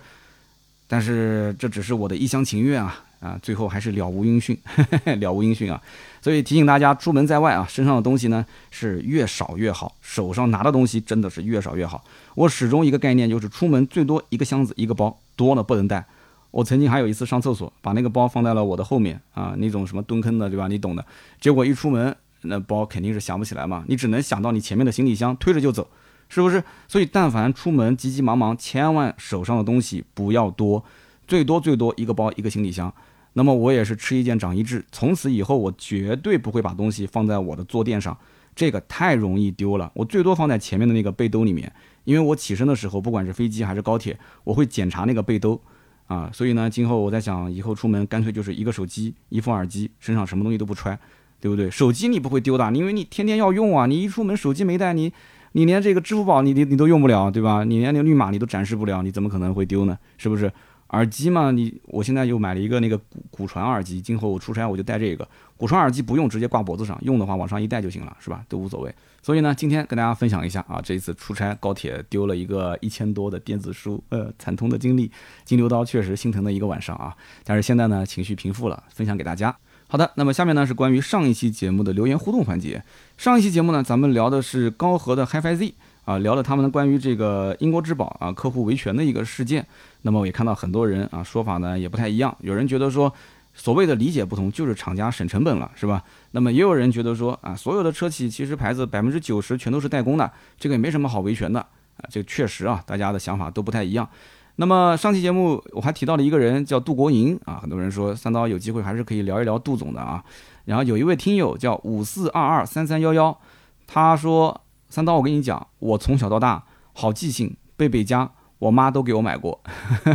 [0.87, 4.57] 但是这只是我的一厢情愿啊啊，最后还是了无音讯，
[5.19, 5.81] 了无音讯啊。
[6.21, 12.03] 所以提醒大家，出门在外啊，身上的东西呢是越少越好，手上拿的东西真的是越少越好。
[12.35, 16.05] 我始终一个概念就是，出门最多一个箱子一个包，多了不能带。
[16.51, 20.67] 我曾经还有一次上厕所，把那个包放在了我的后面啊，那种什么蹲坑的，对吧？
[20.67, 21.05] 你懂的。
[21.39, 25.87] 结果一出门，那包肯定是想不起来嘛，你只能想到你前面的行李箱，推着就走，
[26.29, 26.63] 是不是？
[26.87, 30.83] 所以但凡出门急急忙忙，千万手上的东西不要多，
[31.27, 32.91] 最多最多一个包一个行李箱。
[33.33, 38.17] 那么我也是吃一堑长一智，从此以后我绝对不会把东西放在我的坐垫上，
[38.55, 39.91] 这个太容易丢了。
[39.93, 41.71] 我最多放在前面的那个背兜里面，
[42.05, 45.61] 因为我起身的时候，不管是飞机还是高铁，我会检查那个背兜。
[46.07, 50.97] 啊，所以呢，今后我在想，以后出门干脆就是一个手机，一副耳机，身上什么东西都不揣，
[51.41, 51.69] 对不对？
[51.69, 53.85] 手机你不会丢的，因为你天天要用啊。
[53.87, 55.11] 你一出门手机没带，你
[55.51, 57.65] 你连这个支付宝你你你都用不了，对吧？
[57.65, 59.99] 你连那个绿码你都展示不了，你怎么可能会丢呢？
[60.17, 60.49] 是不是？
[60.89, 65.27] 耳机嘛，你我现在又买了一个那个骨骨传耳机，今后出差我就带这个
[65.57, 68.43] 骨传耳机，不用直接挂脖子上，用的话往上一戴就行了，是吧？
[68.47, 68.93] 都无所谓。
[69.21, 75.11] 所以呢，今天跟大家分享一下啊，这一次出差高铁丢了一个一 千多的电子书，呃，惨痛的经历。
[75.43, 77.13] 金牛刀确实心疼的一个晚上啊，
[77.43, 79.53] 但是现在呢，情绪平复了，分享给大家。
[79.89, 82.83] 好的，那么下面呢是关于上一期节目的留言互动环节。
[83.17, 85.73] 上一期节目呢，咱们聊的是高和的 HiFi Z
[86.05, 89.65] 啊，聊了他们关于这个英国之宝啊客户维权的一个事件。
[90.07, 93.13] 那么我也看到很多人啊说法呢也不太一样，有人觉得说
[93.53, 96.01] 所谓的理解不同就是厂家省成本了，是吧？
[96.31, 102.07] 那么也有人觉得说啊，所有的车企其实牌子百分之九十全都是代工的，这个也没什么好维权的啊。
[102.09, 104.07] 这个确实啊，大家的想法都不太一样。
[104.55, 110.23] 那么上期节目我还提到了一个人叫杜国营啊，很多人说三刀有机会还是可以聊一聊杜总的啊。
[110.63, 113.37] 然后有一位听友叫五四二二三三幺幺，
[113.85, 119.61] 他说三刀我跟你讲，我从小到大好记性，背背佳我妈都给我买过，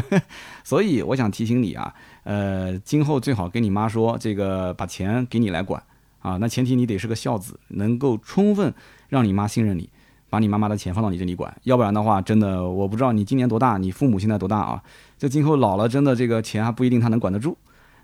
[0.65, 1.95] 所以我想提醒你啊。
[2.25, 5.83] 呃，今后最好跟你妈说，这个把钱给你来管
[6.21, 6.37] 啊。
[6.39, 8.73] 那前提你得是个孝子，能够充分
[9.09, 9.91] 让你妈信任你，
[10.29, 11.55] 把你妈妈的钱放到你这里管。
[11.65, 14.83] 要不然的话，真的我不知道你今年多大，你父母现在多大啊？
[15.19, 17.57] 这今后老了，真的这个钱还不一定他能管得住。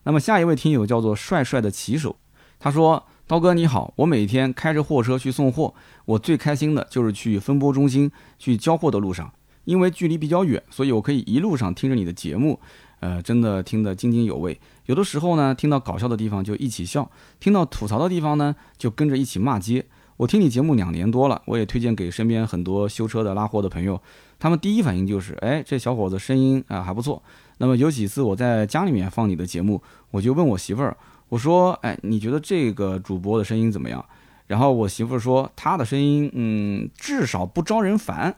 [0.04, 2.16] 那么下一位听友叫做帅帅的骑手，
[2.58, 5.74] 他说：刀哥你好，我每天开着货车去送货，
[6.06, 9.30] 我最开心的就是去分拨中心去交货的路上，
[9.68, 12.58] 因为距离比较远，所以我可以一路上听着你的节目。
[13.00, 14.58] 呃，真的听得津津有味。
[14.86, 17.08] 有的时候呢，听到搞笑的地方就一起笑，
[17.38, 19.84] 听到吐槽的地方呢，就跟着一起骂街。
[20.16, 24.00] 我听你节目两年多了，我也推荐给身边很多修车的、拉货的朋友。
[24.38, 27.22] 他们第一反应就是，哎，这小伙子声音啊还不错。
[27.58, 30.96] 那么有几次我在家里面放你的节目，我就问我媳妇儿，
[31.28, 34.02] 我说，哎，你觉得这个主播的声音怎么样？
[34.46, 38.34] 然后我媳妇儿说，他的声音，嗯，至少不招人烦。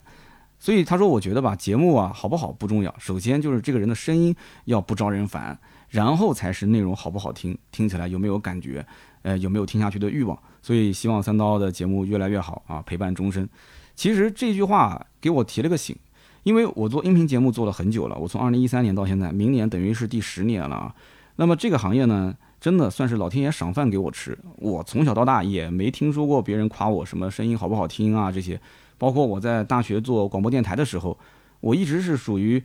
[0.60, 4.36] 所以他说，我觉得吧，节目啊好不好不重要，首先就是这个人的声音
[4.66, 5.58] 要不招人烦，
[5.88, 8.86] 然后才是内容好不好听，听起来有没有感觉，
[9.22, 10.38] 呃，有没有听下去的欲望。
[10.60, 13.48] 所以希望三刀的节目越来越好啊，陪伴终身。
[13.96, 15.96] 其实这句话给我提了个醒，
[16.42, 20.94] 因为我做音频节目做了很久了，我从二零一三年到现在，明年等于是第十年了啊。
[21.36, 24.38] 那么这个行业呢，真的算是老天爷赏饭给我吃。
[24.56, 28.60] 我从小到大也没听说过别人夸我什么声音好不好听啊这些。
[28.98, 31.18] 包括我在大学做广播电台的时候，
[31.60, 32.62] 我一直是属于，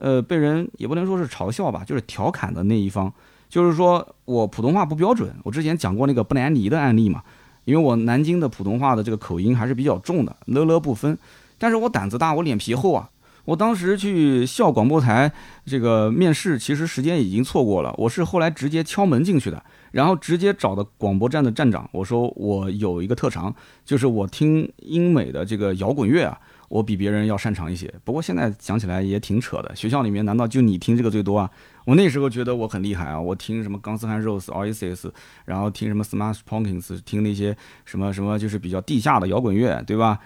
[0.00, 3.12] 呃，被人也不能说是嘲笑吧，就是调侃的那一方。
[3.50, 7.22] 就是说我普通话不标准，我之前讲过那个布兰妮的案例嘛，
[7.66, 11.18] 因为我南京的普通话的这个口音还是比较重的，了了不分。
[11.58, 13.10] 但是我胆子大，我脸皮厚啊。
[13.44, 15.30] 我当时去校广播台
[15.66, 19.62] 这个面试，其实时间已经错过了，我是后来直接敲门进去的。
[19.92, 26.36] 然后直接找的广播站的站长，我说我有一个特长，就是我听英美的这个摇滚乐啊，
[26.68, 27.94] 我比别人要擅长一些。
[28.02, 31.48] 不过现在想起来也挺扯的，学校里面难道就你听这个最多啊？
[31.84, 35.08] 我那时候觉得我很厉害啊，我听什么钢丝汗 Rose、Oasis，
[35.44, 40.18] 然后听什么 Smash Pumpkins，听那些什么什么就是比较地下的摇滚乐，对吧？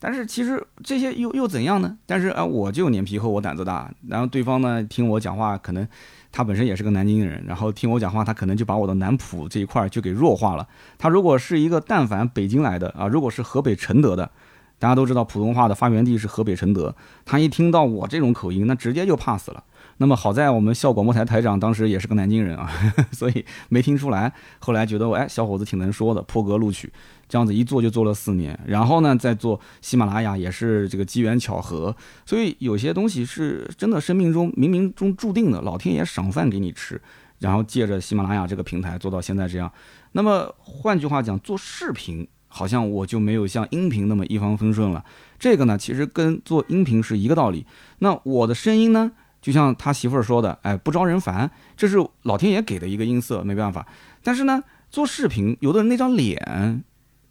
[0.00, 1.96] 但是其实这些又又怎样呢？
[2.06, 5.86] 但是啊，我就脸皮厚，我胆子大，然后对方呢听我讲话可能。
[6.32, 10.64] 他本身也是个南京人，然后听我讲话，他可能就把我的南普这一块就给弱化了。
[10.96, 14.30] 他如果是一个但凡北京来的啊，如果是河北承德的，
[14.78, 16.94] 大家都知道普通话的发源地是河北承德，
[17.24, 19.64] 他一听到我这种口音，那直接就怕死了。
[19.96, 22.70] 那么好在我们校广播台台长当时也是个南京人啊，
[23.10, 24.32] 所以没听出来。
[24.60, 26.92] 后来觉得我哎小伙子挺能说的，破格录取。
[27.30, 31.96] 这样子一做就做了四年，然后呢再做喜马拉雅也是这个机缘巧合。
[32.26, 37.00] 所以有些东西是真的生命中冥冥中注定的，老天爷赏饭给你吃。
[37.38, 39.72] 然后借着喜马拉雅这个平台做到现在这样。
[40.12, 45.02] 那么换句话讲，做视频好像我就没有像音频那么一帆风顺了。
[45.38, 47.64] 这个呢，其实跟做音频是一个道理。
[48.00, 49.10] 那我的声音呢，
[49.40, 53.86] 就像他媳妇儿说的，哎，不招人烦，这是老天爷给的一个音色，没办法。
[54.22, 56.84] 但是呢，做视频，有的人那张脸，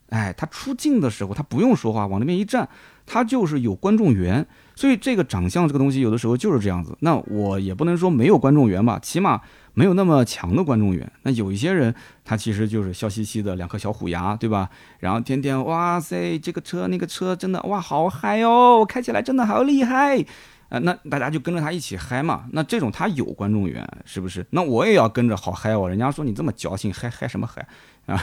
[0.09, 2.67] 哎，他出镜的时候他不用说话，往那边一站，
[3.05, 4.45] 他就是有观众缘。
[4.75, 6.95] 所以这个长相这个东西，有的时候就是这样子。
[7.01, 9.41] 那我也不能说没有观众缘吧，起码
[9.73, 11.11] 没有那么强的观众缘。
[11.23, 11.93] 那有一些人，
[12.23, 14.69] 他其实就是笑嘻嘻的两颗小虎牙，对吧？
[14.99, 20.25] 然后天天哇塞，这个车那个车真的哇好嗨哦，开起来真的好厉害。
[20.69, 22.45] 呃，那大家就跟着他一起嗨嘛。
[22.51, 24.45] 那这种他有观众缘，是不是？
[24.51, 25.89] 那我也要跟着好嗨哦。
[25.89, 27.67] 人家说你这么矫情，嗨嗨什么嗨
[28.09, 28.19] 啊？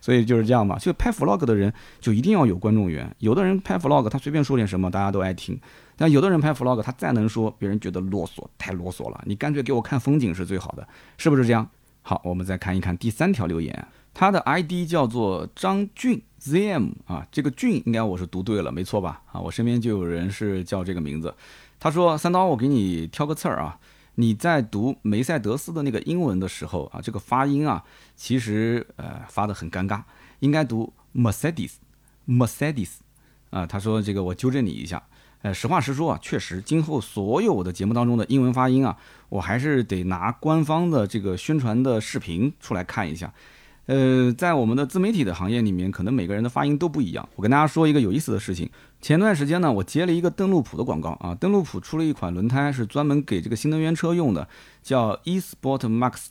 [0.00, 0.78] 所以就是这样嘛。
[0.78, 3.14] 就拍 vlog 的人就一定要有观众缘。
[3.18, 5.58] 有的人拍 vlog，他随便说点什么，大家都爱听。
[5.96, 9.22] 但有的人拍 vlog，他再能说，别人觉得啰嗦，太啰嗦了。
[9.26, 11.68] 你干脆给我看风景是最好的，是不是这样？
[12.02, 19.22] 好，我们再看一看第三条留言，他的 ID 叫做张俊 ZM 啊，这个俊应该我是读对了，没错吧？
[19.30, 21.34] 啊，我身边就有人是叫这个名字。
[21.78, 23.78] 他说：“三刀，我给你挑个刺儿啊！
[24.20, 27.82] 你在读梅赛德斯的那个英文的时候啊，这个发音啊，
[28.14, 30.02] 其实呃发的很尴尬，
[30.40, 32.90] 应该读 Mercedes，Mercedes
[33.48, 35.02] 啊。”他说：“这个我纠正你一下。
[35.42, 38.98] 呃，实话实说啊，确实，今后所有的节目当中的英文发音啊，
[39.30, 43.32] 我还是得拿官方的这个宣传的视频出来看一下。”
[43.90, 47.28] 呃，在我们的自媒体的行业里面，可能每个人的发音都不一样。
[47.34, 48.70] 我跟大家说一个有意思的事情。
[49.00, 54.46] 前段时间呢，我接了一个邓禄普的广告啊，邓禄普出了一款轮胎，是专门给这个新能源车用的，
[54.80, 56.26] 叫 eSport Max。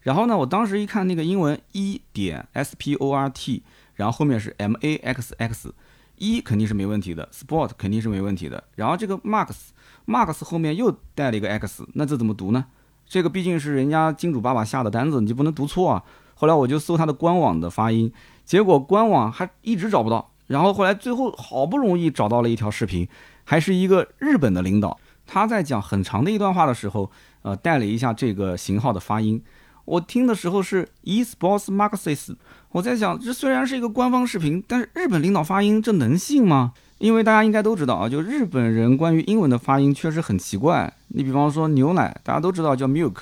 [0.00, 3.62] 然后呢，我当时一看那个英文 E 点 S P O R T，
[3.94, 8.64] 然后后面是 M A X X，E 肯定是没问题的，Sport 肯定是没问题的。
[8.74, 12.64] 然后这个 Max，Max 后面又带了一个 X，那这怎么读呢？
[13.06, 16.02] 这个毕竟是人家金主爸爸下的单子，你就不能读错啊。
[16.44, 18.12] 后来我就搜它的官网的发音，
[18.44, 20.30] 结果官网还一直找不到。
[20.46, 23.08] 然后后来最后好不容易找到了一条视频，
[23.44, 29.42] 还是一个日本的领导，他在讲很长的一段话的时候，呃，带了一下这个型号的发音。
[29.86, 32.34] 我听的时候是 eSports Maxis，
[32.72, 36.74] 我在想，这虽然是一个官方视频，但是日本领导发音这能信吗？
[36.98, 40.92] 因为大家应该都知道啊，就日本人关于英文的发音确实很奇怪。
[41.08, 43.14] 你比方说牛奶，大家都知道叫 milk，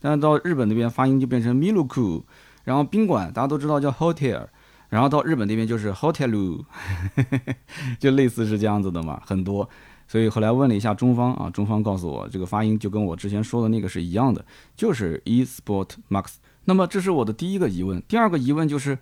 [0.00, 2.22] 但是到日本那边发音就变成 milk。
[2.64, 4.46] 然后宾馆大家都知道叫 hotel，
[4.88, 6.64] 然后到日本那边就是 hotel，
[7.98, 9.68] 就类似是这样子的嘛，很多。
[10.06, 14.44] 所以后来问了一下中方啊，中方告诉我这个发音就跟我之前说的那个是一样的，
[14.74, 16.34] 就是 eSport Max。
[16.64, 18.98] 那么这是我的第一个疑问，第二个疑问就是，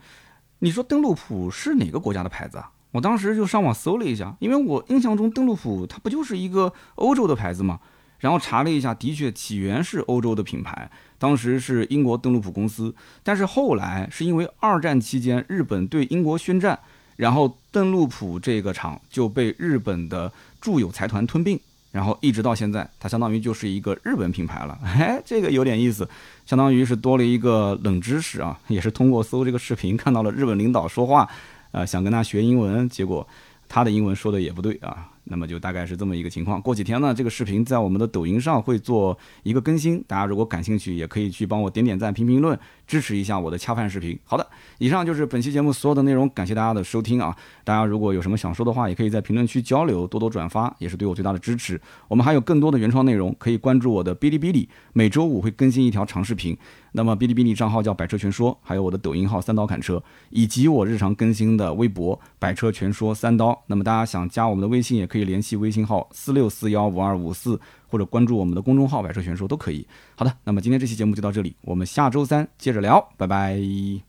[0.58, 2.70] 你说登禄普是哪个国家的牌子啊？
[2.92, 7.80] 我当时就上网搜了一下，因为我印象中登禄普它不就是一个欧洲的牌子吗？
[8.18, 10.90] 然后查了一下，的确起源是欧洲的品牌。
[11.18, 12.94] 当时是英国邓禄普公司，
[13.24, 16.78] 但是后来是因为二战期间日本对英国宣战，
[17.16, 21.58] 然后邓禄普这个厂就被日本的住友财团吞并，
[21.90, 24.78] 然后一直到现在，它相当于就是一个日本品牌了。
[24.84, 26.08] 哎，这个有点意思，
[26.46, 31.28] 相当于是多了一个冷知识啊，也是通过搜这个视频看到了日本领导说话，
[31.72, 33.26] 呃，想跟他学英文，结果
[33.68, 35.08] 他的英文说的也不对啊。
[35.28, 36.60] 那么就大概是这么一个情况。
[36.60, 42.58] 过几天呢，这个视频在我们的抖音上会做一个更新，大家如果感兴趣，也可以去帮我点点赞、评评论，
[42.88, 44.18] 支持一下我的恰饭视频。
[44.24, 44.44] 好的，
[44.78, 47.36] 以上就是本期节目所有的内容，感谢大家的收听啊！
[47.62, 51.78] 大家如果有什么想说的话，也可以在评论区交流，多多转发，也是对我最大的支持。
[52.08, 56.56] 我们还有更多的原创内容，可以关注我的哔哩哔哩，每周五会更新一条长视频。
[56.92, 63.62] 那么哔哩哔哩账号叫百车全说，还有我的抖音号三刀砍车，以及我日常更新的微博百车全说三刀。
[63.66, 69.86] 那么大家想加我们的微信，也可以联系微信号四六四幺五二五四，或者关注我们的公众号百车全说都可以。
[70.14, 74.07] 好的，那么今天这期节目就到这里，我们下周三接着聊，拜拜。